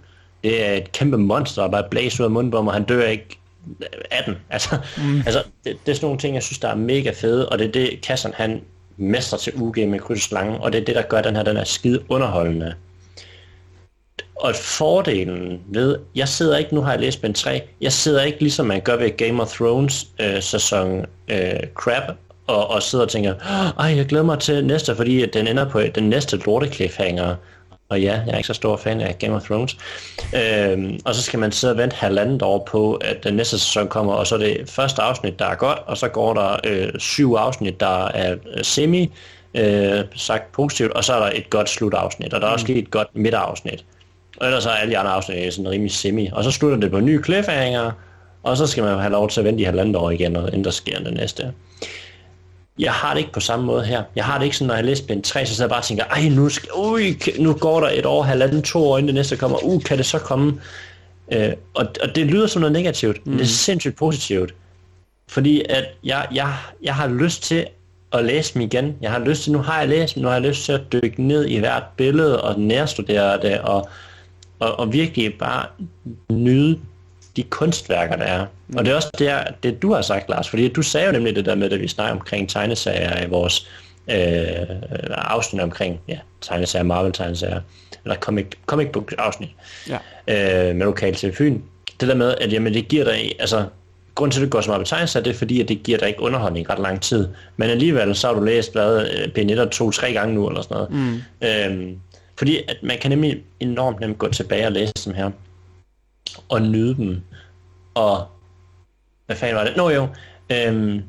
[0.44, 2.84] det er et kæmpe monster, der bare blæser ud af munden på ham, og han
[2.84, 3.38] dør ikke
[4.10, 4.36] af den.
[4.50, 5.16] Altså, mm.
[5.16, 7.66] altså det, det, er sådan nogle ting, jeg synes, der er mega fede, og det
[7.66, 8.62] er det, Kassan, han
[8.98, 11.64] mester til UG med krydslange, og det er det, der gør den her, den er
[11.64, 12.74] skide underholdende.
[14.36, 18.40] Og fordelen ved, jeg sidder ikke, nu har jeg læst Ben 3, jeg sidder ikke
[18.40, 22.02] ligesom man gør ved Game of Thrones øh, sæson øh, Crab,
[22.46, 23.34] og, og sidder og tænker,
[23.78, 27.34] ej, jeg glæder mig til næste, fordi at den ender på den næste lorte cliffhanger.
[27.90, 29.76] Og ja, jeg er ikke så stor fan af Game of Thrones.
[30.34, 33.88] Øhm, og så skal man sidde og vente halvandet år på, at den næste sæson
[33.88, 36.88] kommer, og så er det første afsnit, der er godt, og så går der øh,
[36.98, 39.12] syv afsnit, der er semi,
[39.54, 42.78] øh, sagt positivt, og så er der et godt slutafsnit, og der er også lige
[42.78, 43.84] et godt midterafsnit.
[44.36, 46.28] Og ellers er alle de andre afsnit sådan rimelig semi.
[46.32, 47.92] Og så slutter det på nye cliffhanger,
[48.42, 50.64] og så skal man have lov til at vente i halvandet år igen, og inden
[50.64, 51.52] der sker det næste.
[52.78, 54.02] Jeg har det ikke på samme måde her.
[54.16, 55.84] Jeg har det ikke sådan, når jeg læser Ben 3, så sidder jeg bare og
[55.84, 59.14] tænker, ej, nu, skal, ui, nu går der et år, halvanden, to år, inden det
[59.14, 59.64] næste kommer.
[59.64, 60.60] Uh, kan det så komme?
[61.32, 63.30] Øh, og, og det lyder som noget negativt, mm.
[63.30, 64.54] men det er sindssygt positivt.
[65.28, 67.66] Fordi at jeg, jeg, jeg har lyst til
[68.12, 68.96] at læse dem igen.
[69.00, 70.92] Jeg har lyst til, nu har jeg læst dem, nu har jeg lyst til at
[70.92, 73.88] dykke ned i hvert billede og nærstudere det, og,
[74.58, 75.66] og, og virkelig bare
[76.30, 76.78] nyde
[77.38, 78.46] de kunstværker, der er.
[78.76, 79.32] Og det er også det,
[79.62, 81.88] det, du har sagt, Lars, fordi du sagde jo nemlig det der med, at vi
[81.88, 83.68] snakker omkring tegneserier i vores
[84.10, 84.16] øh,
[85.10, 87.60] afsnit omkring ja, tegneserier, Marvel-tegneserier,
[88.04, 89.48] eller comic, comic book afsnit
[89.88, 89.98] Ja.
[90.70, 91.60] øh, med lokal til Fyn.
[92.00, 93.64] Det der med, at jamen, det giver dig, altså,
[94.14, 95.98] grunden til, at det går så meget på tegneserier, det er fordi, at det giver
[95.98, 97.28] dig ikke underholdning ret lang tid.
[97.56, 100.90] Men alligevel, så har du læst bladet øh, P1 to-tre gange nu, eller sådan noget.
[100.90, 101.82] Mm.
[101.82, 101.98] Øhm,
[102.38, 105.30] fordi at man kan nemlig enormt nemt gå tilbage og læse dem her,
[106.48, 107.20] og nyde dem,
[107.98, 108.26] og
[109.26, 109.76] hvad fanden var det?
[109.76, 110.08] Nå jo,
[110.52, 111.02] øhm,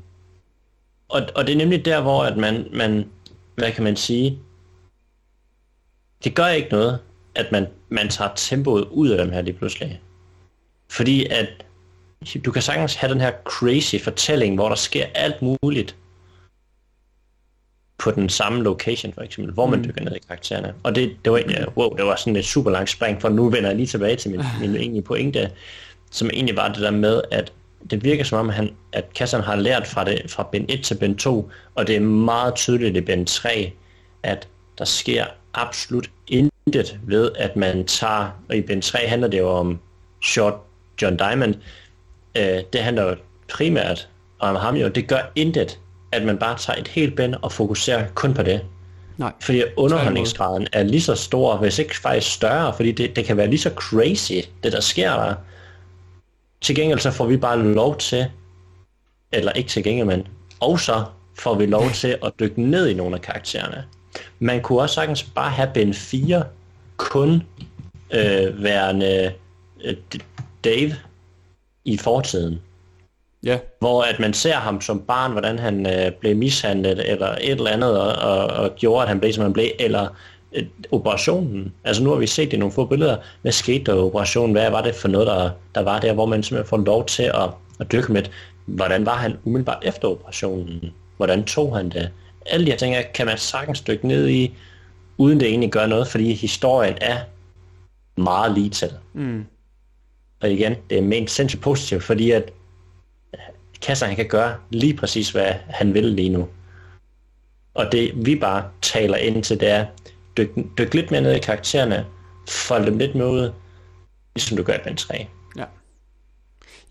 [1.09, 3.09] og, og det er nemlig der, hvor at man, man,
[3.55, 4.39] hvad kan man sige,
[6.23, 6.99] det gør ikke noget,
[7.35, 10.01] at man, man tager tempoet ud af dem her lige pludselig.
[10.89, 11.65] Fordi at
[12.45, 15.95] du kan sagtens have den her crazy fortælling, hvor der sker alt muligt
[17.97, 20.73] på den samme location for eksempel, hvor man dykker ned i karaktererne.
[20.83, 23.49] Og det, det var egentlig, wow, det var sådan et super langt spring, for nu
[23.49, 25.51] vender jeg lige tilbage til min, min egentlige pointe,
[26.11, 27.53] som egentlig var det der med, at
[27.89, 30.95] det virker som om, han, at Kassan har lært fra, det, fra Ben 1 til
[30.95, 33.71] Ben 2, og det er meget tydeligt i Ben 3,
[34.23, 34.47] at
[34.77, 39.49] der sker absolut intet ved, at man tager, og i Ben 3 handler det jo
[39.49, 39.79] om
[40.23, 40.53] Short
[41.01, 41.55] John Diamond,
[42.35, 43.15] øh, det handler jo
[43.53, 44.07] primært
[44.39, 45.79] om ham jo, det gør intet,
[46.11, 48.61] at man bare tager et helt bind og fokuserer kun på det.
[49.17, 49.31] Nej.
[49.41, 53.47] Fordi underholdningsgraden er lige så stor, hvis ikke faktisk større, fordi det, det kan være
[53.47, 55.35] lige så crazy, det der sker der.
[56.61, 58.25] Til gengæld så får vi bare lov til,
[59.31, 60.27] eller ikke til gengæld, men
[60.59, 61.05] også
[61.39, 63.83] får vi lov til at dykke ned i nogle af karaktererne.
[64.39, 66.43] Man kunne også sagtens bare have Ben 4
[66.97, 67.43] kun
[68.13, 69.33] øh, værende
[69.83, 69.95] øh,
[70.63, 70.95] Dave
[71.85, 72.61] i fortiden
[73.43, 73.59] Ja.
[73.79, 77.71] hvor at man ser ham som barn, hvordan han øh, blev mishandlet, eller et eller
[77.71, 80.07] andet, og, og, og gjorde, at han blev, som han blev, eller
[80.53, 81.73] øh, operationen.
[81.83, 83.17] Altså nu har vi set det i nogle få billeder.
[83.41, 84.51] Hvad skete der i operationen?
[84.51, 87.23] Hvad var det for noget, der, der var der, hvor man simpelthen får lov til
[87.23, 88.23] at, at dykke med,
[88.65, 90.93] hvordan var han umiddelbart efter operationen?
[91.17, 92.11] Hvordan tog han det?
[92.45, 94.53] Alle de her ting kan man sagtens dykke ned i,
[95.17, 97.17] uden det egentlig gør noget, fordi historien er
[98.21, 98.91] meget lige til.
[99.13, 99.45] Mm.
[100.41, 102.51] Og igen, det er ment sindssygt positivt, fordi at
[103.81, 106.47] Kasser han kan gøre lige præcis, hvad han vil lige nu.
[107.73, 109.85] Og det vi bare taler ind til, det er,
[110.39, 112.05] dyk, dyk lidt mere ned i karaktererne,
[112.49, 113.51] fold dem lidt mere ud,
[114.35, 115.27] ligesom du gør i Ben 3.
[115.57, 115.65] Ja.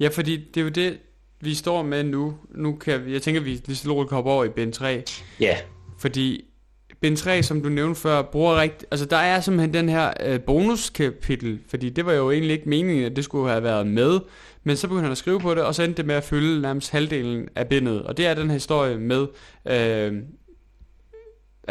[0.00, 0.98] Ja, fordi det er jo det,
[1.40, 2.34] vi står med nu.
[2.50, 5.02] Nu kan vi, jeg tænker, vi lige så roligt hoppe over i Ben 3.
[5.40, 5.56] Ja,
[5.98, 6.44] Fordi
[7.00, 8.88] Ben 3, som du nævnte før, bruger rigtig...
[8.90, 13.04] Altså, der er simpelthen den her øh, bonuskapitel, fordi det var jo egentlig ikke meningen,
[13.04, 14.20] at det skulle have været med,
[14.64, 16.62] men så begyndte han at skrive på det, og så endte det med at fylde
[16.62, 18.02] nærmest halvdelen af bindet.
[18.02, 19.26] Og det er den her historie med...
[19.66, 20.22] Øh,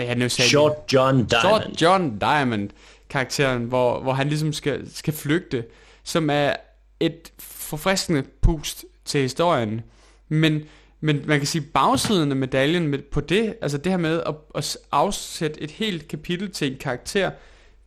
[0.04, 1.30] jeg nu sagde Short John Diamond.
[1.30, 2.70] Short John Diamond
[3.10, 5.66] karakteren, hvor, hvor han ligesom skal, skal flygte,
[6.04, 6.54] som er
[7.00, 9.82] et forfriskende pust til historien.
[10.28, 10.64] Men,
[11.00, 14.36] men man kan sige, bagsiden af medaljen med, på det, altså det her med at,
[14.56, 17.32] at afsætte et helt kapitel til en karakter,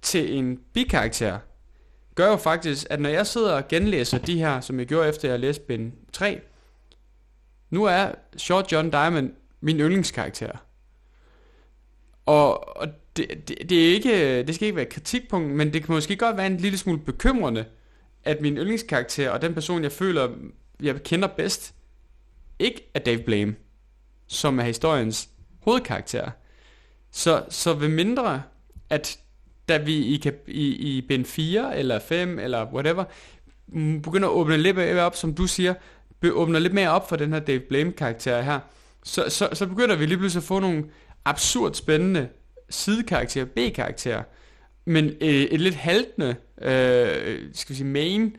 [0.03, 1.39] til en bikarakter,
[2.15, 5.29] gør jo faktisk, at når jeg sidder og genlæser de her, som jeg gjorde efter
[5.29, 6.41] jeg læste Ben 3,
[7.71, 9.31] nu er Short John Diamond
[9.61, 10.53] min yndlingskarakter.
[12.31, 15.85] Og, og det, det, det, er ikke, det skal ikke være et kritikpunkt, men det
[15.85, 17.65] kan måske godt være en lille smule bekymrende,
[18.25, 20.29] at min yndlingskarakter og den person, jeg føler,
[20.83, 21.75] jeg kender bedst,
[22.59, 23.55] ikke er Dave Blame,
[24.27, 25.29] som er historiens
[25.63, 26.31] hovedkarakter.
[27.11, 28.43] Så, så ved mindre,
[28.91, 29.19] at
[29.69, 33.05] da vi i, i, i Ben 4 eller 5 eller whatever,
[33.69, 35.75] mm, begynder at åbne lidt mere op, som du siger,
[36.25, 38.61] åbner lidt mere op for den her Dave Blame karakter her,
[39.05, 40.85] så, så, så begynder vi lige pludselig at få nogle
[41.25, 42.29] absurd spændende
[42.71, 44.23] sidekarakter, B-karakter,
[44.85, 48.37] men øh, et lidt haltende, øh, skal vi sige, main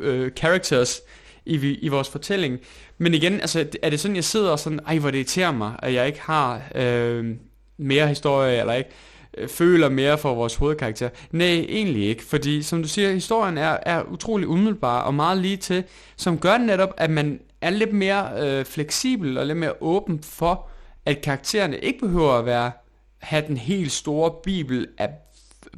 [0.00, 1.00] øh, characters
[1.46, 2.58] i, i vores fortælling.
[2.98, 5.76] Men igen, altså, er det sådan, jeg sidder og sådan, ej, hvor det irriterer mig,
[5.78, 7.34] at jeg ikke har øh,
[7.76, 8.90] mere historie, eller ikke
[9.38, 11.08] øh, føler mere for vores hovedkarakter.
[11.30, 15.56] Nej, egentlig ikke, fordi som du siger, historien er, er utrolig umiddelbar og meget lige
[15.56, 15.84] til,
[16.16, 20.68] som gør netop, at man er lidt mere øh, fleksibel og lidt mere åben for,
[21.06, 22.72] at karaktererne ikke behøver at være
[23.18, 25.10] have den helt store bibel af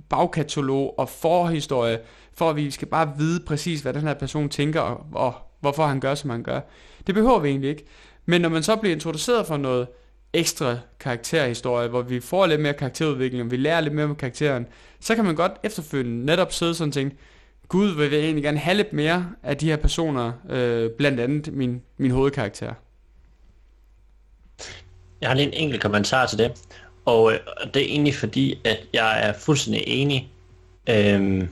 [0.08, 1.98] bagkatalog og forhistorie,
[2.34, 5.86] for at vi skal bare vide præcis, hvad den her person tænker, og, og hvorfor
[5.86, 6.60] han gør, som han gør.
[7.06, 7.84] Det behøver vi egentlig ikke.
[8.26, 9.86] Men når man så bliver introduceret for noget
[10.32, 14.66] ekstra karakterhistorie, hvor vi får lidt mere karakterudvikling, og vi lærer lidt mere om karakteren,
[15.00, 17.16] så kan man godt efterfølgende netop sidde sådan og tænke,
[17.68, 21.52] Gud vil jeg egentlig gerne have lidt mere af de her personer, øh, blandt andet
[21.52, 22.74] min, min hovedkarakter.
[25.20, 26.52] Jeg har lige en enkelt kommentar til det,
[27.04, 27.38] og øh,
[27.74, 30.28] det er egentlig fordi, at jeg er fuldstændig enig.
[30.88, 31.48] Øhm,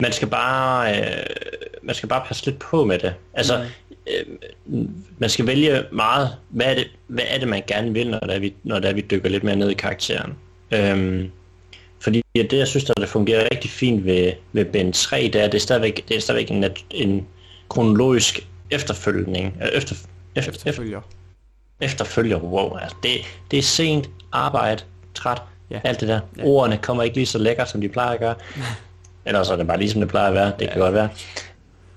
[0.00, 1.26] man skal bare øh,
[1.82, 3.14] man skal bare passe lidt på med det.
[3.34, 3.66] Altså,
[4.66, 4.78] mm.
[4.78, 4.88] øh,
[5.18, 8.38] man skal vælge meget, hvad er, det, hvad er det, man gerne vil, når der
[8.38, 10.34] vi, når der vi dykker lidt mere ned i karakteren.
[10.70, 11.30] Øhm,
[12.00, 15.42] fordi ja, det, jeg synes, der det fungerer rigtig fint ved, ved Ben 3, det
[15.42, 17.26] er, det er stadigvæk, det er stadigvæk en, en
[17.68, 19.56] kronologisk efterfølgning.
[19.62, 19.96] Øh, efter,
[20.36, 21.00] efter, efterfølger.
[21.80, 22.76] Efterfølger, wow.
[22.76, 23.10] Altså det,
[23.50, 24.82] det er sent, arbejde,
[25.14, 25.80] træt, ja.
[25.84, 26.20] alt det der.
[26.38, 26.44] Ja.
[26.44, 28.34] Ordene kommer ikke lige så lækkert, som de plejer at gøre.
[29.26, 30.52] Eller så er det bare ligesom det plejer at være.
[30.58, 30.72] Det ja.
[30.72, 31.08] kan godt være.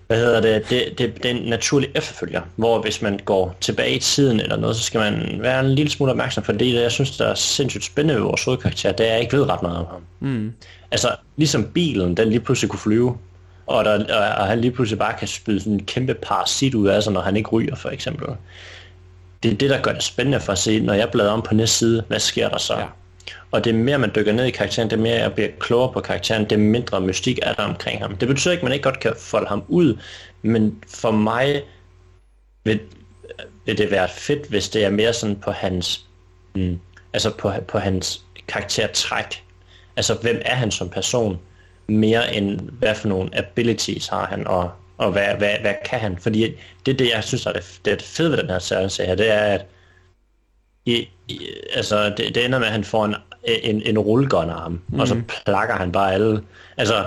[0.07, 0.69] Hvad hedder det?
[0.69, 1.23] Det, det?
[1.23, 4.83] det er en naturlig efterfølger, hvor hvis man går tilbage i tiden eller noget, så
[4.83, 8.15] skal man være en lille smule opmærksom, for det, jeg synes, der er sindssygt spændende
[8.15, 10.01] ved vores hovedkarakter, det er, at jeg ikke ved ret meget om ham.
[10.19, 10.53] Mm.
[10.91, 13.17] Altså, ligesom bilen, den lige pludselig kunne flyve,
[13.67, 17.03] og, der, og han lige pludselig bare kan spyde sådan en kæmpe parasit ud af
[17.03, 18.27] sig, når han ikke ryger, for eksempel.
[19.43, 21.55] Det er det, der gør det spændende for at se, når jeg bladrer om på
[21.55, 22.77] næste side, hvad sker der så?
[22.77, 22.85] Ja.
[23.51, 26.49] Og det mere man dykker ned i karakteren, det mere jeg bliver klogere på karakteren,
[26.49, 28.15] det mindre mystik er der omkring ham.
[28.17, 29.97] Det betyder ikke, at man ikke godt kan folde ham ud,
[30.41, 31.61] men for mig
[32.63, 32.79] vil,
[33.65, 36.05] vil det være fedt, hvis det er mere sådan på hans,
[36.55, 36.79] mm,
[37.13, 39.43] altså på, på hans karaktertræk.
[39.95, 41.39] Altså, hvem er han som person?
[41.87, 46.17] Mere end, hvad for nogle abilities har han, og, og hvad, hvad, hvad kan han?
[46.17, 49.07] Fordi det det, jeg synes, er det, det, er det fede ved den her serie
[49.07, 49.65] her, det er, at
[50.85, 51.39] i, i,
[51.75, 54.99] altså, det, det ender med, at han får en, en, en rullegun af ham, mm.
[54.99, 55.23] og så mhm.
[55.45, 56.41] plakker han bare alle.
[56.77, 57.05] Altså,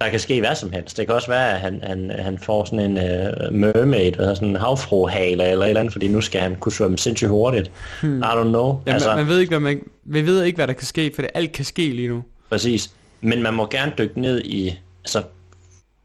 [0.00, 0.96] der kan ske hvad som helst.
[0.96, 4.48] Det kan også være, at han, han, han får sådan en uh, mermaid, eller sådan
[4.48, 7.70] en havfruhale eller et eller andet, fordi nu skal han kunne svømme sindssygt hurtigt.
[8.02, 8.18] Hmm.
[8.18, 8.80] I don't know.
[8.86, 11.12] Ja, altså, man, man, ved ikke, hvad man, man ved ikke, hvad der kan ske,
[11.14, 12.24] for det alt kan ske lige nu.
[12.50, 12.90] Præcis.
[13.20, 15.22] Men man må gerne dykke ned i, altså,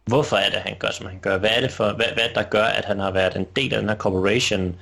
[0.05, 1.37] hvorfor er det, han gør, som han gør?
[1.37, 3.79] Hvad er det for, hvad, hvad der gør, at han har været en del af
[3.79, 4.75] den her corporation,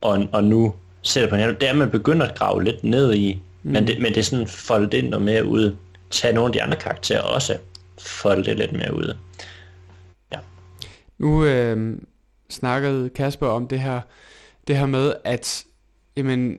[0.00, 3.14] og, og nu sætter på en Det er, at man begynder at grave lidt ned
[3.14, 3.72] i, mm.
[3.72, 5.76] men, det, men det er sådan foldet ind noget mere ud.
[6.10, 7.58] Tag nogle af de andre karakterer også,
[7.98, 9.16] folde det lidt mere ud.
[10.32, 10.38] Ja.
[11.18, 11.98] Nu øh,
[12.50, 14.00] snakkede Kasper om det her,
[14.66, 15.64] det her med, at
[16.16, 16.58] jamen,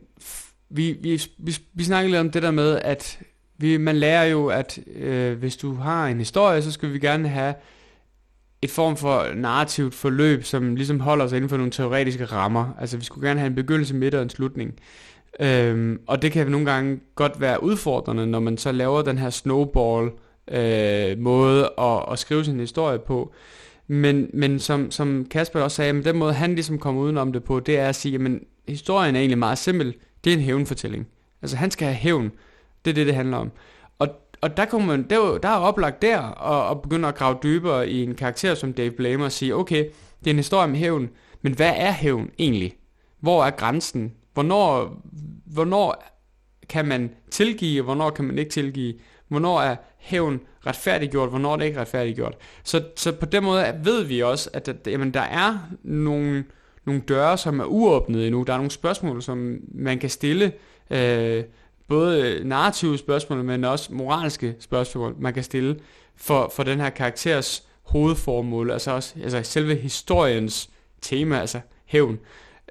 [0.69, 3.19] vi, vi, vi, vi snakkede lidt om det der med, at
[3.61, 7.27] vi, man lærer jo, at øh, hvis du har en historie, så skal vi gerne
[7.27, 7.53] have
[8.61, 12.75] et form for narrativt forløb, som ligesom holder sig inden for nogle teoretiske rammer.
[12.79, 14.73] Altså vi skulle gerne have en begyndelse, midt og en slutning.
[15.39, 19.29] Øhm, og det kan nogle gange godt være udfordrende, når man så laver den her
[19.29, 20.11] snowball
[20.51, 23.33] øh, måde at, at skrive sin historie på.
[23.87, 27.43] Men, men som, som Kasper også sagde, men den måde han ligesom kommer udenom det
[27.43, 28.31] på, det er at sige, at
[28.67, 29.95] historien er egentlig meget simpel.
[30.23, 31.07] Det er en hævnfortælling.
[31.41, 32.31] Altså han skal have hævn.
[32.85, 33.51] Det er det, det handler om.
[33.99, 34.07] Og,
[34.41, 37.89] og der, kunne man, der, der er oplagt der og, og begynde at grave dybere
[37.89, 39.85] i en karakter som Dave Blamer og sige, okay,
[40.19, 41.09] det er en historie om hævn,
[41.41, 42.73] men hvad er hævn egentlig?
[43.19, 44.13] Hvor er grænsen?
[44.33, 45.01] Hvornår,
[45.45, 46.03] hvornår
[46.69, 48.93] kan man tilgive, og hvornår kan man ikke tilgive?
[49.27, 52.37] Hvornår er hævn retfærdiggjort, hvornår er det ikke retfærdiggjort?
[52.63, 56.45] Så, så på den måde ved vi også, at der, jamen, der er nogle,
[56.85, 58.43] nogle døre, som er uåbnede endnu.
[58.43, 60.53] Der er nogle spørgsmål, som man kan stille,
[60.89, 61.43] øh,
[61.91, 65.79] både øh, narrative spørgsmål, men også moralske spørgsmål, man kan stille
[66.15, 70.69] for, for den her karakters hovedformål, altså også altså selve historiens
[71.01, 72.19] tema, altså hævn,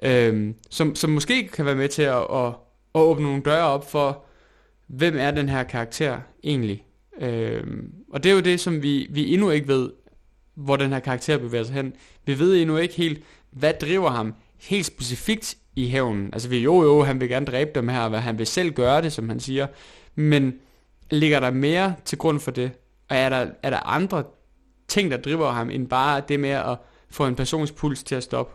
[0.03, 2.47] øhm, som, som måske kan være med til at, at,
[2.95, 4.23] at åbne nogle døre op for,
[4.87, 6.85] hvem er den her karakter egentlig?
[7.21, 9.91] Øhm, og det er jo det, som vi, vi endnu ikke ved,
[10.55, 11.93] hvor den her karakter bevæger sig hen.
[12.25, 16.29] Vi ved endnu ikke helt, hvad driver ham helt specifikt i hævnen.
[16.33, 19.01] Altså vi jo jo, han vil gerne dræbe dem her, hvad han vil selv gøre
[19.01, 19.67] det, som han siger.
[20.15, 20.53] Men
[21.11, 22.71] ligger der mere til grund for det?
[23.09, 24.23] Og er der, er der andre
[24.87, 26.77] ting, der driver ham, end bare det med at
[27.09, 28.53] få en persons puls til at stoppe?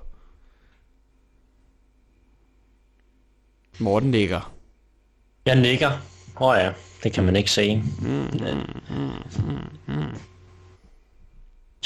[3.78, 4.52] Morten ligger.
[5.46, 5.90] Jeg nikker.
[6.40, 7.82] Åh oh ja, det kan man ikke se.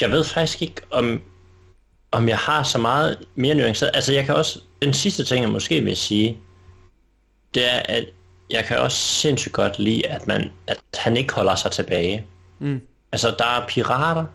[0.01, 1.21] Jeg ved faktisk ikke, om,
[2.11, 3.91] om jeg har så meget mere nuanceret.
[3.93, 6.37] Altså jeg kan også, den sidste ting, jeg måske vil sige,
[7.53, 8.05] det er, at
[8.49, 12.25] jeg kan også sindssygt godt lide, at, man, at han ikke holder sig tilbage.
[12.59, 12.81] Mm.
[13.11, 14.25] Altså der er pirater,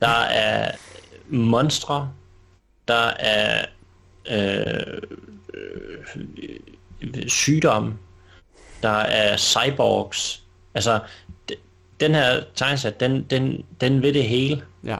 [0.00, 0.72] der er
[1.28, 2.12] monstre,
[2.88, 3.64] der er
[4.30, 4.98] øh,
[7.02, 7.98] øh, sygdom,
[8.82, 10.42] der er cyborgs.
[10.74, 11.00] Altså,
[12.00, 14.62] den her tegnesæt, den, den, den vil det hele.
[14.84, 14.96] Ja.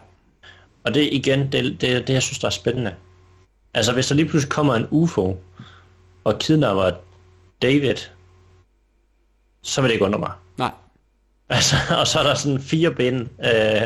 [0.84, 2.94] Og det igen, det, det, det jeg synes, der er spændende.
[3.74, 5.36] Altså, hvis der lige pludselig kommer en UFO
[6.24, 6.90] og kidnapper
[7.62, 7.94] David,
[9.62, 10.30] så vil det ikke undre mig.
[10.58, 10.70] Nej.
[11.48, 13.82] Altså, og så er der sådan fire bind, øh,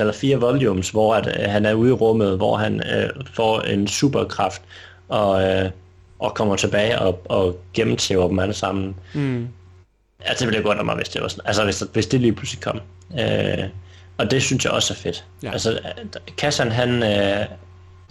[0.00, 3.60] eller fire volumes, hvor at, øh, han er ude i rummet, hvor han øh, får
[3.60, 4.62] en superkraft,
[5.08, 5.70] og, øh,
[6.18, 8.96] og kommer tilbage og, og gennemtæver dem alle sammen.
[9.14, 9.48] Mm.
[10.20, 11.46] Altså, det ville jeg godt mig, hvis det var sådan.
[11.46, 12.80] Altså, hvis, hvis det lige pludselig kom.
[13.20, 13.68] Øh,
[14.20, 15.26] og det synes jeg også er fedt.
[15.42, 15.50] Ja.
[15.52, 15.80] Altså,
[16.38, 16.90] Kassan, han...
[17.02, 17.46] Øh,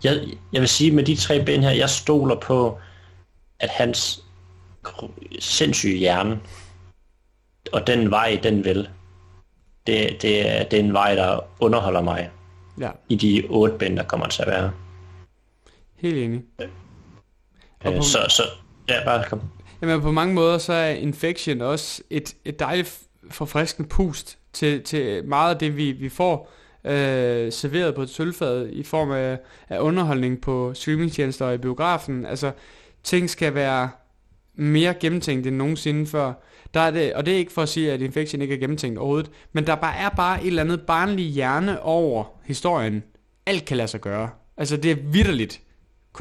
[0.03, 0.21] jeg,
[0.53, 2.79] jeg vil sige, med de tre ben her, jeg stoler på,
[3.59, 4.23] at hans
[5.39, 6.39] sindssyge hjerne,
[7.71, 8.89] og den vej, den vil,
[9.87, 12.29] det, det, er, det er en vej, der underholder mig
[12.79, 14.71] Ja, i de otte bind, der kommer til at være.
[15.97, 16.41] helt enig.
[16.61, 16.67] Øh,
[17.97, 18.43] på- så, så,
[18.89, 19.41] ja, bare kom.
[19.81, 22.99] Jamen på mange måder, så er Infection også et, et dejligt
[23.31, 26.51] forfriskende pust til, til meget af det, vi, vi får
[26.85, 29.39] øh, serveret på et sølvfad i form af,
[29.69, 32.25] af underholdning på streamingtjenester og i biografen.
[32.25, 32.51] Altså,
[33.03, 33.89] ting skal være
[34.55, 36.33] mere gennemtænkt end nogensinde før.
[36.73, 38.97] Der er det, og det er ikke for at sige, at Infection ikke er gennemtænkt
[38.97, 43.03] overhovedet, men der bare er bare et eller andet barnlig hjerne over historien.
[43.45, 44.29] Alt kan lade sig gøre.
[44.57, 45.61] Altså, det er vidderligt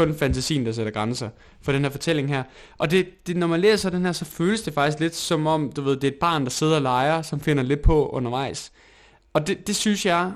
[0.07, 1.29] kun fantasien, der sætter grænser
[1.63, 2.43] for den her fortælling her.
[2.79, 5.73] Og det, det, når man læser den her, så føles det faktisk lidt som om,
[5.77, 8.73] du ved, det er et barn, der sidder og leger, som finder lidt på undervejs.
[9.33, 10.33] Og det, det synes jeg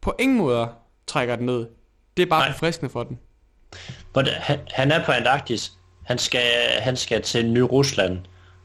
[0.00, 0.68] på ingen måde
[1.06, 1.66] trækker den ned.
[2.16, 2.52] Det er bare Nej.
[2.52, 3.18] forfriskende for den.
[4.14, 5.72] Det, han, han er på Antarktis.
[6.06, 6.40] Han skal,
[6.80, 8.18] han skal til Ny Rusland.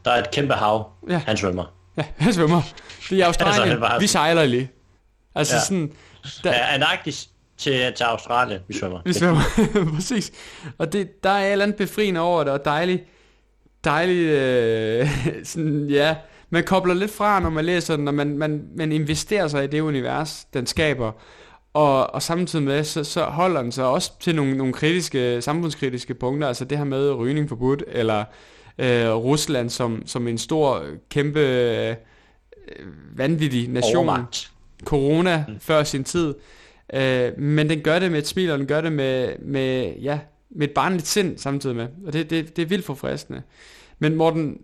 [0.05, 0.91] Der er et kæmpe hav.
[1.09, 1.17] Ja.
[1.25, 1.65] Han svømmer.
[1.97, 2.61] Ja, jeg svømmer.
[3.09, 3.61] Det er Australien.
[3.61, 4.71] Altså, det var- Vi sejler lige.
[5.35, 5.61] Altså Ja.
[5.61, 5.91] sådan...
[6.43, 7.29] Der, Ja, Antarktis
[7.63, 8.59] til, til Australien.
[8.67, 8.99] Vi svømmer.
[9.05, 9.41] Vi svømmer,
[9.95, 10.31] præcis.
[10.77, 13.03] Og det, der er et eller andet befriende over det, og dejligt,
[13.83, 15.09] dejligt, øh,
[15.43, 16.15] sådan, ja,
[16.49, 19.67] man kobler lidt fra, når man læser den, og man, man, man investerer sig i
[19.67, 21.11] det univers, den skaber,
[21.73, 26.13] og, og samtidig med, så, så holder den sig også til nogle, nogle kritiske, samfundskritiske
[26.13, 28.23] punkter, altså det her med rygning forbudt, eller
[28.77, 31.95] øh, Rusland som, som en stor, kæmpe, øh,
[33.15, 34.51] vanvittig nation Overmagt.
[34.83, 35.59] corona mm.
[35.59, 36.33] før sin tid.
[36.93, 40.19] Øh, men den gør det med et smil, og den gør det med, med, ja,
[40.49, 41.87] med et barnligt sind samtidig med.
[42.05, 43.41] Og det, det, det er vildt forfriskende.
[43.99, 44.61] Men Morten,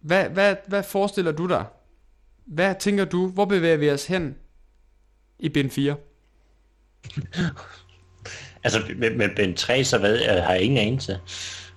[0.00, 1.64] hvad, hvad, hvad forestiller du dig?
[2.44, 3.28] Hvad tænker du?
[3.28, 4.34] Hvor bevæger vi os hen
[5.38, 5.96] i bind 4?
[8.64, 11.18] Altså, med, med Ben 3, så ved jeg, har jeg ingen anelse.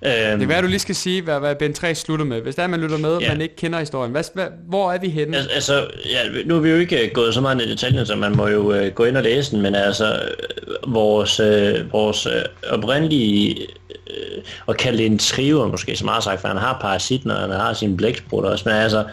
[0.06, 2.42] Øhm, Det er hvad du lige skal sige, hvad, hvad bind 3 slutter med.
[2.42, 3.28] Hvis der er, man lytter med, og Ja.
[3.32, 4.12] man ikke kender historien.
[4.12, 5.38] Hvad, hvad, hvor er vi henne?
[5.38, 8.06] Al- Altså, ja, nu er vi jo ikke øh, gået så meget ned i detaljen,
[8.06, 11.92] så man må jo øh, gå ind og læse den, men altså, øh, vores, øh,
[11.94, 12.32] vores øh,
[12.70, 13.62] oprindelige,
[14.10, 17.38] øh, at kalde det en triver måske, så meget sagt, for han har parasitten, og
[17.40, 19.04] han har sin blæksprut også, men altså,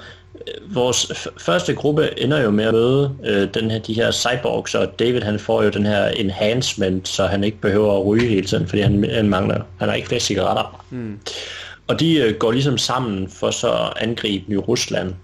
[0.74, 4.74] vores f- første gruppe ender jo med at møde øh, den her, de her cyborgs,
[4.74, 8.47] og David han får jo den her enhancement, så han ikke behøver at ryge hele
[8.47, 10.84] tiden, fordi han, han mangler, han har ikke flere cigaretter.
[10.91, 11.18] Mm.
[11.86, 15.14] Og de øh, går ligesom sammen for så at angribe Ny Rusland.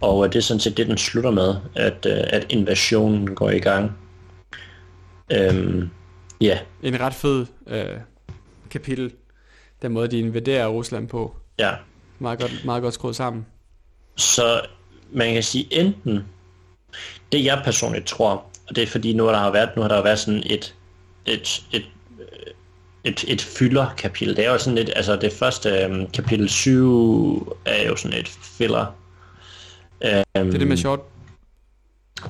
[0.00, 3.50] Og øh, det er sådan set det, den slutter med, at, øh, at invasionen går
[3.50, 3.92] i gang.
[5.32, 5.88] Øhm,
[6.40, 7.84] ja, En ret fed øh,
[8.70, 9.12] kapitel.
[9.82, 11.36] Den måde, de invaderer Rusland på.
[11.58, 11.70] ja.
[12.22, 13.46] Meget godt, meget godt skruet sammen.
[14.20, 14.60] Så
[15.12, 16.24] man kan sige enten,
[17.32, 18.30] det jeg personligt tror,
[18.68, 20.42] og det er fordi nu har der har været, nu har der jo været sådan
[20.46, 20.74] et,
[21.26, 21.84] et, et,
[23.04, 24.36] et, et fylder-kapitel.
[24.36, 28.28] Det er jo sådan lidt, altså det første um, kapitel 7 er jo sådan et
[28.28, 28.86] filler.
[28.86, 28.94] Um,
[30.00, 31.00] Det er det med short.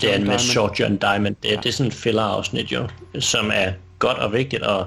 [0.01, 0.39] det er John med Diamond.
[0.39, 1.37] Short John Diamond.
[1.43, 1.57] Det, Ja.
[1.57, 2.89] det er sådan et filler-afsnit jo,
[3.21, 4.87] som er godt og vigtigt, og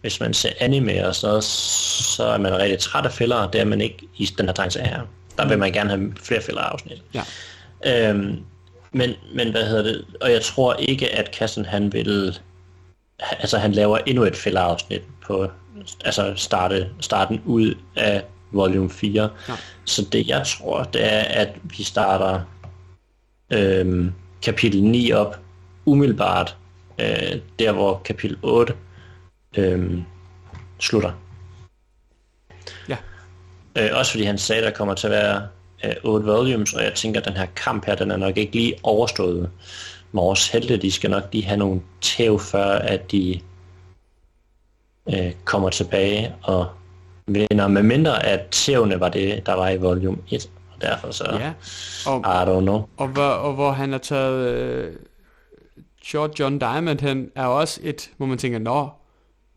[0.00, 3.60] hvis man ser anime og sådan noget, så er man rigtig træt af filler, det
[3.60, 5.00] er man ikke i den her tegneserie her.
[5.38, 7.02] Der vil man gerne have flere filler-afsnit.
[7.14, 7.22] Ja.
[7.86, 8.38] Øhm,
[8.92, 10.04] men, men hvad hedder det?
[10.20, 12.38] Og jeg tror ikke, at Kassen han vil...
[13.18, 15.50] Altså han laver endnu et filler-afsnit på...
[16.04, 19.30] Altså starte, starten ud af volume 4.
[19.48, 19.54] Ja.
[19.84, 22.40] Så det jeg tror, det er, at vi starter
[23.50, 24.12] øhm,
[24.42, 25.36] kapitel 9 op
[25.84, 26.56] umiddelbart
[27.00, 28.74] øh, der, hvor kapitel 8
[29.56, 30.02] øhm,
[30.80, 31.12] slutter.
[33.78, 35.42] Øh, også fordi han sagde, der kommer til at være
[35.84, 38.52] øh, 8 volumes, og jeg tænker, at den her kamp her, den er nok ikke
[38.52, 39.50] lige overstået.
[40.12, 43.40] Vores helte, de skal nok lige have nogle tæv, før at de
[45.14, 46.66] øh, kommer tilbage og
[47.26, 47.68] vinder.
[47.68, 50.50] Med mindre at tævne var det, der var i volume 1.
[50.74, 51.52] Og derfor så, Ja.
[52.06, 52.82] Og, I don't know.
[52.96, 54.92] og, hvor, og hvor han har taget øh,
[56.04, 58.88] Short John Diamond hen, er også et, hvor man tænker, nå,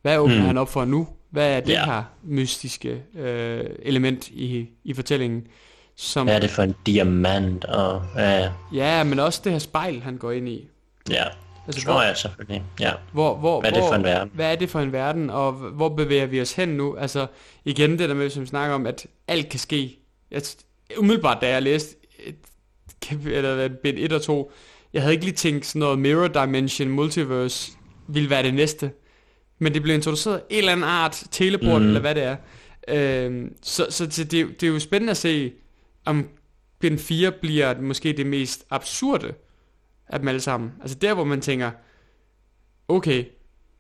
[0.02, 0.42] hvad åbner Mm.
[0.46, 1.08] han op for nu?
[1.30, 1.86] Hvad er det Ja.
[1.86, 5.48] her mystiske øh, element i, i fortællingen?
[5.96, 7.66] Som, Hvad er det for en diamant?
[7.66, 10.68] Og, ja, Ja, men også det her spejl, han går ind i.
[11.10, 11.24] ja,
[11.68, 12.64] Altså, tror hvor, jeg selvfølgelig.
[12.80, 12.92] Ja.
[13.14, 14.32] hvor, hvor, Hvad er det for en verden?
[14.34, 16.96] Hvad er det for en verden, og hvor bevæger vi os hen nu?
[16.98, 17.28] Altså,
[17.66, 20.00] igen det der med, som vi snakker om, at alt kan ske.
[20.32, 20.42] Jeg,
[20.98, 22.36] umiddelbart, da jeg læste et,
[23.26, 24.52] eller bind 1 og 2,
[24.94, 27.72] jeg havde ikke lige tænkt sådan noget Mirror Dimension, Multiverse,
[28.08, 28.92] ville være det næste.
[29.60, 31.78] Men det blev introduceret en eller anden art, teleport, mm.
[31.78, 31.88] Mhm.
[31.88, 32.36] eller hvad det er.
[32.88, 35.54] Øhm, så så, det, det er jo spændende at se,
[36.06, 36.28] om
[36.80, 39.34] bind 4 bliver måske det mest absurde
[40.08, 40.72] af dem alle sammen.
[40.82, 41.72] Altså der, hvor man tænker,
[42.88, 43.26] okay,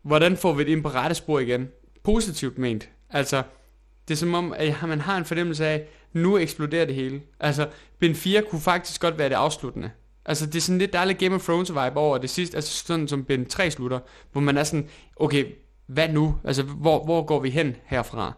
[0.01, 1.67] hvordan får vi det ind på rette spor igen?
[2.03, 2.89] Positivt ment.
[3.09, 3.43] Altså,
[4.07, 7.21] det er som om, at man har en fornemmelse af, nu eksploderer det hele.
[7.39, 7.67] Altså,
[7.99, 9.91] bind 4 kunne faktisk godt være det afsluttende.
[10.25, 12.85] Altså, det er sådan lidt, der lidt Game of Thrones vibe over det sidste, altså
[12.85, 13.99] sådan som bind 3 slutter,
[14.31, 15.45] hvor man er sådan, okay,
[15.89, 16.35] hvad nu?
[16.43, 18.33] Altså, hvor, hvor går vi hen herfra?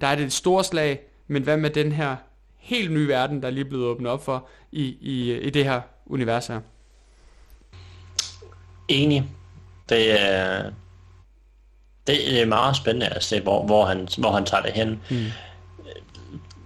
[0.00, 2.16] Der er det et stort slag, men hvad med den her
[2.56, 5.80] helt nye verden, der er lige blevet åbnet op for i, i, i det her
[6.06, 6.60] univers her?
[8.88, 9.24] Enig.
[9.88, 10.70] Det er,
[12.06, 15.00] det er meget spændende at se, hvor, hvor, han, hvor han tager det hen.
[15.10, 15.26] Mm.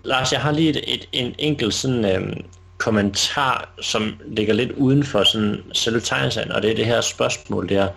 [0.04, 2.44] Lars, jeg har lige et, et, en enkelt sådan, øhm,
[2.78, 7.68] kommentar, som ligger lidt uden for sådan selve tegneserien, og det er det her spørgsmål
[7.68, 7.88] der,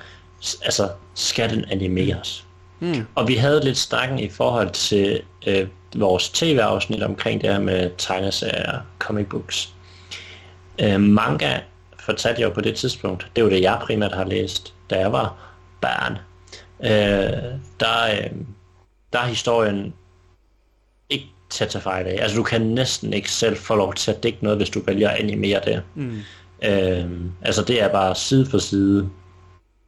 [0.64, 2.46] altså, skal den animeres?
[2.80, 3.06] Mm.
[3.16, 7.91] Og vi havde lidt snakken i forhold til øh, vores tv-afsnit omkring det her med
[7.98, 9.74] tegneserier, comic books.
[10.82, 11.60] Øh, manga
[12.00, 15.12] fortalte jeg jo på det tidspunkt, det var det jeg primært har læst, da jeg
[15.12, 15.36] var
[15.82, 16.18] barn.
[16.84, 18.32] Øh, der, øh,
[19.14, 19.94] der er historien
[21.10, 22.18] ikke til at tage fejl af.
[22.22, 25.10] Altså du kan næsten ikke selv få lov til at dække noget, hvis du vælger
[25.10, 25.82] at animere det.
[25.96, 26.20] Mm.
[26.64, 27.06] Øh,
[27.41, 29.10] altså det er bare side for side.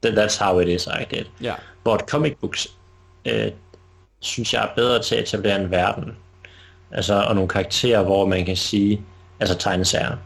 [0.06, 1.24] That's how it is, I.
[1.41, 1.54] Ja.
[1.84, 2.68] Hvor et comic books,
[3.26, 3.52] øh,
[4.20, 6.18] synes jeg er bedre til at etablere en verden.
[6.91, 9.02] Altså, og nogle karakterer, hvor man kan sige,
[9.39, 10.18] altså tegneserier,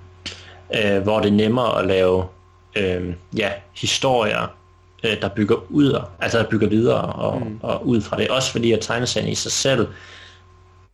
[0.75, 2.25] øh, hvor det er nemmere at lave
[2.75, 4.55] øh, ja, historier,
[5.03, 7.59] øh, der bygger ud, altså der bygger videre og, mm.
[7.63, 8.29] og ud fra det.
[8.29, 9.87] Også fordi at tegneserien i sig selv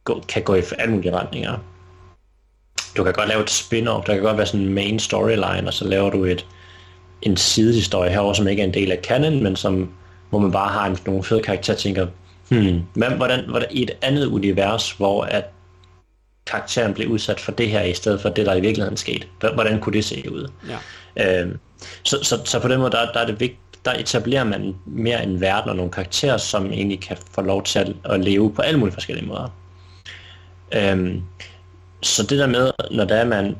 [0.04, 1.58] gå, kan gå i alle mulige retninger.
[2.98, 5.74] Du kan godt lave et spin-off, der kan godt være sådan en main storyline, og
[5.74, 6.46] så laver du et,
[7.26, 9.90] en sidehistorie herover, som ikke er en del af canon, men som,
[10.30, 12.08] hvor man bare har en, nogle fede karakterer, tænker,
[12.50, 15.46] hmm, hvad, hvordan, hvordan, i et andet univers, hvor at
[16.46, 19.28] karakteren blev udsat for det her, i stedet for det, der i virkeligheden skete.
[19.54, 20.52] Hvordan kunne det se ud?
[21.18, 21.42] Ja.
[21.42, 21.60] Øhm,
[22.04, 25.24] så, så, så på den måde, der, der er det vigtigt, der etablerer man mere
[25.24, 28.62] en verden og nogle karakterer, som egentlig kan få lov til at, at leve på
[28.62, 29.48] alle mulige forskellige måder.
[30.74, 31.22] Øhm,
[32.02, 33.56] så det der med, når der er man,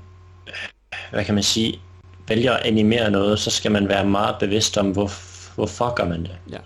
[1.12, 1.80] hvad kan man sige,
[2.28, 5.12] vælger at animere noget, så skal man være meget bevidst om, hvor,
[5.56, 6.38] hvorfor gør man det.
[6.52, 6.58] Ja.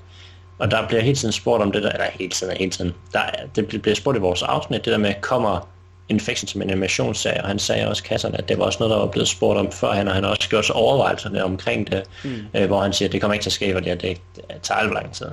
[0.60, 3.20] Og der bliver hele tiden spurgt om det der, eller hele tiden, hele tiden, der,
[3.20, 5.68] er- det bliver spurgt i vores afsnit, det der med, kommer
[6.10, 8.98] Infection som en animationsserie, og han sagde også kasserne, at det var også noget, der
[8.98, 12.04] var blevet spurgt om før, han, og han har også gjort sig overvejelserne omkring det,
[12.24, 12.36] mm.
[12.54, 14.18] øh, hvor han siger, at det kommer ikke til at ske, fordi det, det
[14.64, 15.26] tager alt for lang tid.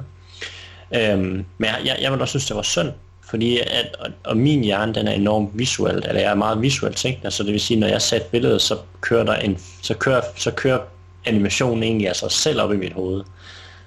[0.95, 1.23] Øhm,
[1.59, 2.93] men jeg, jeg, jeg vil også synes, det var synd,
[3.27, 6.97] Fordi at, og, og min hjerne, den er enormt visuelt, eller jeg er meget visuelt
[6.97, 10.21] tænkende, så det vil sige, når jeg sætter billedet, så kører der en, så kører,
[10.37, 10.79] så kører
[11.25, 13.25] animationen egentlig af sig selv op i mit hoved.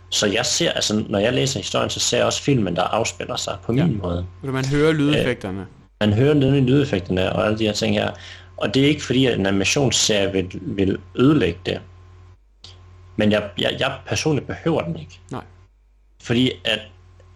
[0.09, 3.35] Så jeg ser, altså når jeg læser historien, så ser jeg også filmen, der afspiller
[3.35, 3.97] sig på min ja.
[4.03, 4.25] måde.
[4.41, 5.65] Vil man hører lydeffekterne?
[5.99, 8.11] Man hører nemlig lydeffekterne og alle de her ting her.
[8.57, 11.81] Og det er ikke fordi, at en animationsserie vil, vil ødelægge det.
[13.15, 15.19] Men jeg, jeg, jeg personligt behøver den ikke.
[15.31, 15.43] Nej.
[16.21, 16.79] Fordi at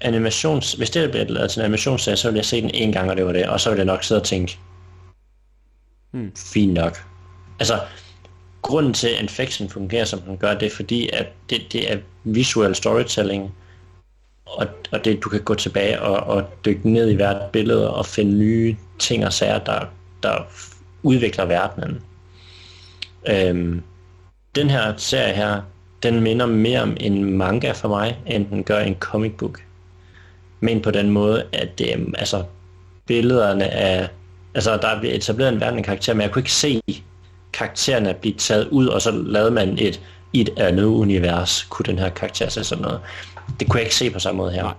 [0.04, 0.74] animations...
[0.74, 3.18] Hvis det bliver lavet til en animationsserie, så vil jeg se den en gang, og
[3.18, 3.46] det var det.
[3.46, 4.60] Og så vil jeg nok sidde og tænke,
[6.14, 6.32] Hmm.
[6.36, 6.98] fint nok.
[7.60, 7.80] Altså,
[8.62, 11.98] grunden til, at Infection fungerer, som den gør, det er fordi, at det, det er
[12.24, 13.56] visual storytelling,
[14.46, 18.06] og, og det, du kan gå tilbage og, og dykke ned i hvert billede og
[18.06, 19.86] finde nye ting og sager, der,
[20.24, 20.38] der
[21.04, 22.02] udvikler verdenen.
[23.30, 23.84] Øhm,
[24.56, 25.62] den her serie her,
[26.04, 29.64] den minder mere om en manga for mig, end den gør en comic book.
[30.64, 32.44] Men på den måde, at er, altså,
[33.06, 34.08] billederne er...
[34.56, 36.82] Altså, der er etableret en verden af karakter, men jeg kunne ikke se
[37.54, 40.02] karaktererne blive taget ud, og så lavede man et
[40.34, 43.00] i et andet univers, kunne den her karakter se sådan noget.
[43.60, 44.76] Det kunne jeg ikke se på samme måde her.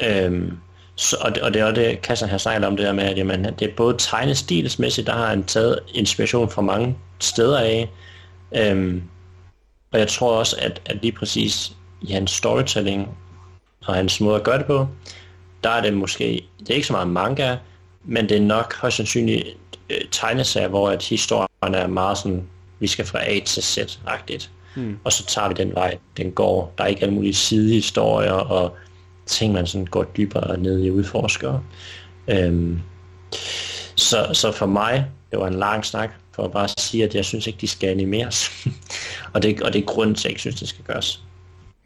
[0.00, 0.24] Nej.
[0.24, 0.58] Øhm,
[0.96, 3.04] så, og, det, og det er også det, Kassan har snakket om det der med,
[3.04, 7.90] at jamen, det er både tegnestilsmæssigt, der har han taget inspiration fra mange steder af,
[8.56, 9.02] øhm,
[9.92, 13.08] og jeg tror også, at, at lige præcis i hans storytelling
[13.86, 14.88] og hans måde at gøre det på,
[15.64, 17.56] der er det måske, det er ikke så meget manga,
[18.04, 19.46] men det er nok højst sandsynligt
[19.90, 22.46] øh, tegneserier, hvor at historien er meget sådan,
[22.80, 24.50] vi skal fra A til Z-agtigt.
[24.74, 24.98] Hmm.
[25.04, 26.74] Og så tager vi den vej, den går.
[26.78, 28.76] Der er ikke alle mulige sidehistorier og
[29.26, 31.58] ting, man sådan går dybere ned i udforsker.
[32.28, 32.80] Øhm,
[33.94, 37.24] så, så for mig, det var en lang snak, for at bare sige, at jeg
[37.24, 38.50] synes ikke, de skal animeres.
[39.34, 41.22] og, det, og det er grunden til, at jeg ikke synes, det skal gøres.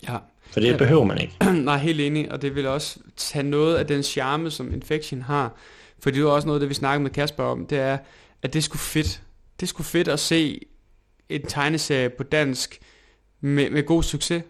[0.09, 0.17] Ja.
[0.63, 1.37] For det behøver man ikke.
[1.65, 5.57] Nej, helt enig, og det vil også tage noget af den charme, som Infection har.
[5.99, 7.99] For det er også noget, det vi snakkede med Kasper om, det er,
[8.43, 9.23] at det skulle fedt.
[9.61, 10.61] Det skulle fedt at se
[11.29, 12.79] en tegneserie på dansk
[13.41, 14.43] med, med god succes.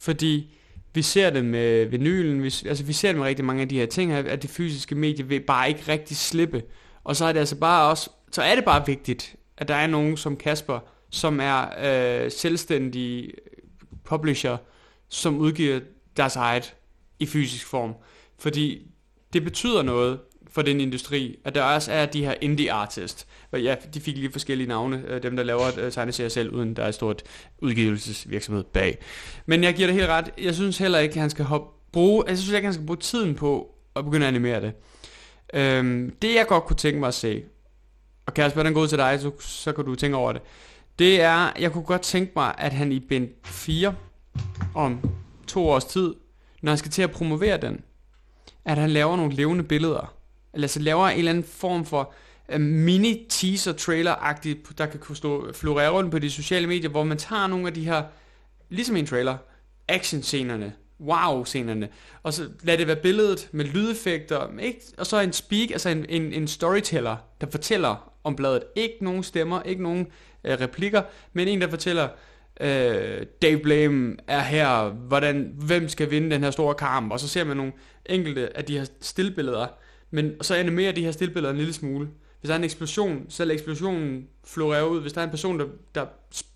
[0.00, 0.54] Fordi
[0.94, 3.78] vi ser det med vinylen, vi, altså vi ser det med rigtig mange af de
[3.78, 6.62] her ting, at det fysiske medie vil bare ikke rigtig slippe.
[7.04, 9.86] Og så er det altså bare også, så er det bare vigtigt, at der er
[9.86, 10.78] nogen som Kasper,
[11.10, 11.64] som er
[12.24, 13.30] øh, selvstændig
[14.04, 14.56] publisher,
[15.12, 15.80] som udgiver
[16.16, 16.74] deres eget
[17.18, 17.94] i fysisk form.
[18.38, 18.86] Fordi
[19.32, 20.18] det betyder noget
[20.50, 23.26] for den industri, at der også er de her indie artists.
[23.52, 26.76] Og ja, de fik lige forskellige navne, øh, dem der laver øh, tegneserier selv, uden
[26.76, 27.22] der er et stort
[27.58, 28.98] udgivelsesvirksomhed bag.
[29.46, 30.30] Men jeg giver det helt ret.
[30.38, 32.96] Jeg synes heller ikke, at han skal hoppe, bruge, jeg synes ikke, han skal bruge
[32.96, 34.72] tiden på at begynde at animere det.
[35.54, 37.42] Øhm, det jeg godt kunne tænke mig at se,
[38.26, 40.42] og Kasper, den går ud til dig, så, så kan du tænke over det.
[40.98, 43.94] Det er, jeg kunne godt tænke mig, at han i bind 4
[44.74, 45.00] om
[45.46, 46.14] to års tid,
[46.62, 47.80] når han skal til at promovere den,
[48.64, 50.14] at han laver nogle levende billeder.
[50.54, 52.12] Eller så laver en eller anden form for
[52.48, 56.90] øh, mini teaser trailer agtigt der kan kunne stå florere rundt på de sociale medier,
[56.90, 58.02] hvor man tager nogle af de her,
[58.68, 59.36] ligesom en trailer,
[59.88, 61.88] action-scenerne, wow-scenerne,
[62.22, 64.80] og så lad det være billedet med lydeffekter, ikke?
[64.98, 68.62] og så en speak, altså en, en, en storyteller, der fortæller om bladet.
[68.76, 70.06] Ikke nogen stemmer, ikke nogen
[70.44, 71.02] øh, replikker,
[71.32, 72.08] men en, der fortæller,
[72.60, 77.28] øh, Dave Blame er her, hvordan, hvem skal vinde den her store kamp, og så
[77.28, 77.72] ser man nogle
[78.06, 79.66] enkelte af de her stillbilleder,
[80.10, 82.08] men så animerer de her stillbilleder en lille smule.
[82.40, 85.00] Hvis der er en eksplosion, så lader eksplosionen florere ud.
[85.00, 86.06] Hvis der er en person, der, der,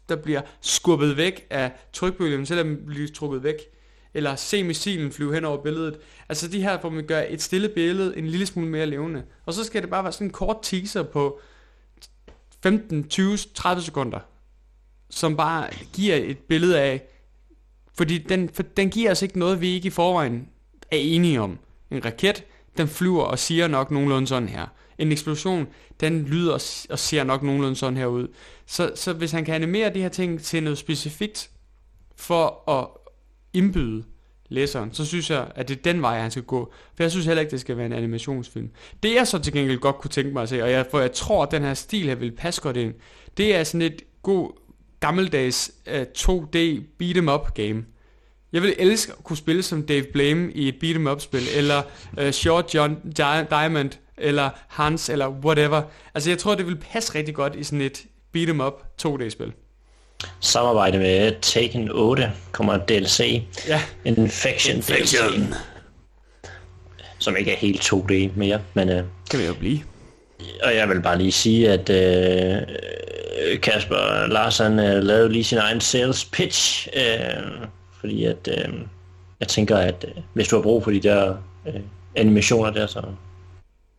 [0.08, 3.54] der bliver skubbet væk af trykbølgen, så lader den blive trukket væk.
[4.14, 5.98] Eller se missilen flyve hen over billedet.
[6.28, 9.22] Altså de her, hvor man gør et stille billede en lille smule mere levende.
[9.46, 11.40] Og så skal det bare være sådan en kort teaser på
[12.62, 14.18] 15, 20, 30 sekunder
[15.10, 17.02] som bare giver et billede af,
[17.94, 20.48] fordi den, for den giver os ikke noget, vi ikke i forvejen
[20.90, 21.58] er enige om.
[21.90, 22.44] En raket,
[22.76, 24.66] den flyver og siger nok nogenlunde sådan her.
[24.98, 25.66] En eksplosion,
[26.00, 26.52] den lyder
[26.90, 28.28] og ser nok nogenlunde sådan her ud.
[28.66, 31.50] Så, så hvis han kan animere de her ting til noget specifikt,
[32.16, 32.88] for at
[33.52, 34.04] indbyde
[34.48, 36.72] læseren, så synes jeg, at det er den vej, han skal gå.
[36.94, 38.70] For jeg synes heller ikke, det skal være en animationsfilm.
[39.02, 41.12] Det jeg så til gengæld godt kunne tænke mig at se, og jeg, for jeg
[41.12, 42.94] tror, at den her stil her vil passe godt ind,
[43.36, 44.50] det er sådan et god
[45.00, 46.58] gammeldags uh, 2D
[46.98, 47.84] beat 'em up game.
[48.52, 51.42] Jeg vil elske at kunne spille som Dave Blame i et beat 'em up spil,
[51.56, 51.82] eller
[52.22, 55.82] uh, Short John Di- Diamond, eller Hans, eller whatever.
[56.14, 59.28] Altså jeg tror, det vil passe rigtig godt i sådan et beat 'em up 2D
[59.30, 59.52] spil.
[60.40, 63.42] Samarbejde med Taken 8 kommer DLC.
[63.68, 63.82] Ja.
[64.04, 65.28] Infection, Infection.
[65.40, 65.54] DLC.
[67.18, 68.88] Som ikke er helt 2D mere, men...
[68.88, 69.80] Uh, Kan vi jo blive.
[70.62, 72.68] og jeg vil bare lige sige, at uh,
[73.62, 77.66] Kasper Larsen uh, lavede lige sin egen sales pitch, uh,
[78.00, 78.74] fordi at uh,
[79.40, 81.36] jeg tænker, at uh, hvis du har brug for de der
[81.66, 81.74] uh,
[82.14, 83.02] animationer der, så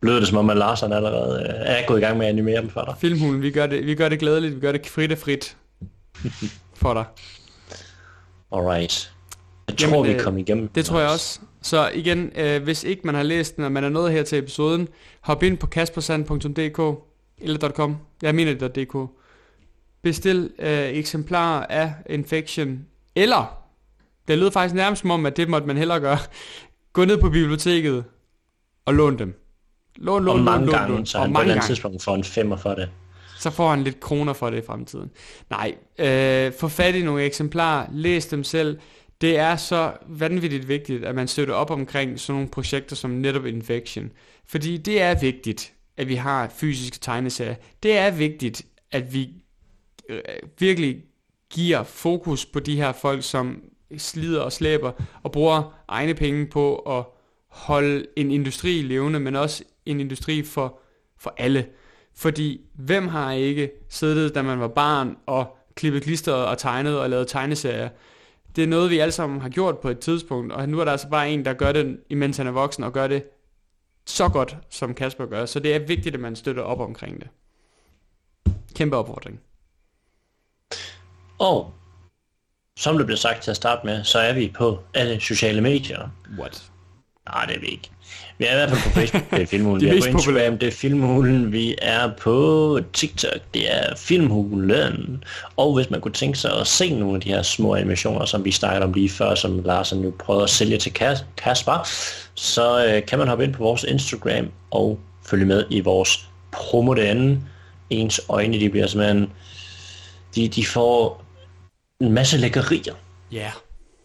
[0.03, 2.61] lyder det som om, at Larsen allerede øh, er gået i gang med at animere
[2.61, 2.95] dem for dig.
[3.01, 5.57] Filmhulen, vi gør det, vi gør det glædeligt, vi gør det frit og frit
[6.81, 7.05] for dig.
[8.51, 9.11] Alright.
[9.67, 10.67] Jeg Jamen, tror, vi øh, kommet igennem.
[10.67, 11.39] Det tror jeg også.
[11.61, 14.37] Så igen, øh, hvis ikke man har læst den, og man er nået her til
[14.37, 14.87] episoden,
[15.21, 17.03] hop ind på kaspersand.dk
[17.37, 19.11] eller .com, jeg mener det er .dk.
[20.07, 22.85] Bestil øh, eksemplarer af Infection,
[23.15, 23.63] eller,
[24.27, 26.17] det lyder faktisk nærmest som om, at det måtte man hellere gøre,
[26.93, 28.03] gå ned på biblioteket
[28.85, 29.33] og lån dem.
[29.95, 31.05] Lån, lån, Og lån, mange lån, gange, lån.
[31.05, 32.89] så Og han på et eller andet tidspunkt får en femmer for det.
[33.39, 35.11] Så får han lidt kroner for det i fremtiden.
[35.49, 38.79] Nej, øh, få fat i nogle eksemplarer, læs dem selv.
[39.21, 43.45] Det er så vanvittigt vigtigt, at man støtter op omkring sådan nogle projekter som netop
[43.45, 44.11] Infection.
[44.47, 47.55] Fordi det er vigtigt, at vi har fysiske tegneserier.
[47.83, 48.61] Det er vigtigt,
[48.91, 49.29] at vi
[50.09, 50.21] Øh,
[50.59, 51.03] virkelig
[51.49, 53.63] giver fokus på de her folk, som
[53.97, 54.91] slider og slæber
[55.23, 57.05] og bruger egne penge på at
[57.47, 60.79] holde en industri levende, men også en industri for,
[61.19, 61.65] for alle.
[62.15, 67.09] Fordi hvem har ikke siddet, da man var barn, og klippet klister og tegnet og
[67.09, 67.89] lavet tegneserier?
[68.55, 70.91] Det er noget, vi alle sammen har gjort på et tidspunkt, og nu er der
[70.91, 73.23] altså bare en, der gør det, imens han er voksen, og gør det
[74.05, 75.45] så godt, som Kasper gør.
[75.45, 77.29] Så det er vigtigt, at man støtter op omkring det.
[78.75, 79.39] Kæmpe opfordring.
[81.39, 81.73] Og
[82.79, 86.09] som det blev sagt til at starte med, så er vi på alle sociale medier.
[86.39, 86.63] What?
[87.29, 87.89] Nej, det er vi ikke.
[88.37, 89.81] Vi er i hvert fald på Facebook, det er Filmhulen.
[89.81, 91.51] De vi er på Instagram, det er Filmhulen.
[91.51, 95.23] Vi er på TikTok, det er Filmhulen.
[95.57, 98.45] Og hvis man kunne tænke sig at se nogle af de her små animationer, som
[98.45, 101.87] vi snakkede om lige før, som Larsen nu prøvede at sælge til Kas- Kasper,
[102.35, 106.93] så øh, kan man hoppe ind på vores Instagram og følge med i vores promo
[106.93, 107.41] derinde.
[107.89, 109.31] Ens øjne, de bliver simpelthen...
[110.35, 111.26] De, de får
[112.01, 112.93] en masse lækkerier
[113.31, 113.37] Ja.
[113.37, 113.51] Yeah.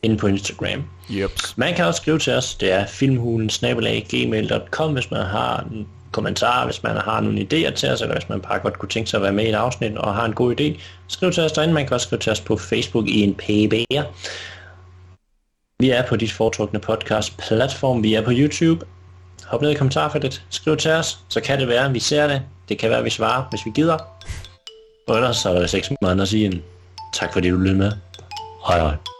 [0.02, 0.84] inde på Instagram.
[1.10, 1.30] Yep.
[1.56, 6.64] Man kan også skrive til os, det er filmhulen gmail.com, hvis man har en kommentar,
[6.64, 9.18] hvis man har nogle idéer til os, eller hvis man bare godt kunne tænke sig
[9.18, 10.80] at være med i et afsnit og har en god idé.
[11.08, 14.02] Skriv til os derinde, man kan også skrive til os på Facebook i en PBR.
[15.80, 18.86] Vi er på dit foretrukne podcast platform, vi er på YouTube.
[19.46, 22.42] Hop ned i kommentarfeltet, skriv til os, så kan det være, at vi ser det.
[22.68, 23.98] Det kan være, at vi svarer, hvis vi gider.
[25.08, 26.62] Og ellers så er der seks måneder at sige en
[27.12, 27.92] tak fordi du lyttede med.
[28.66, 29.11] Hej hej.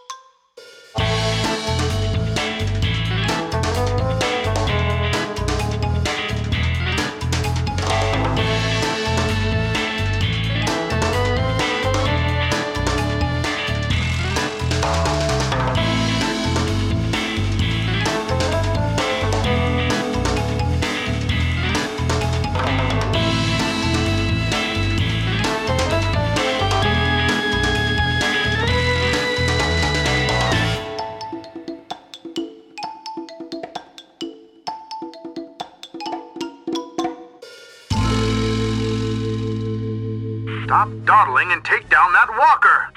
[41.53, 42.92] And take down that walker!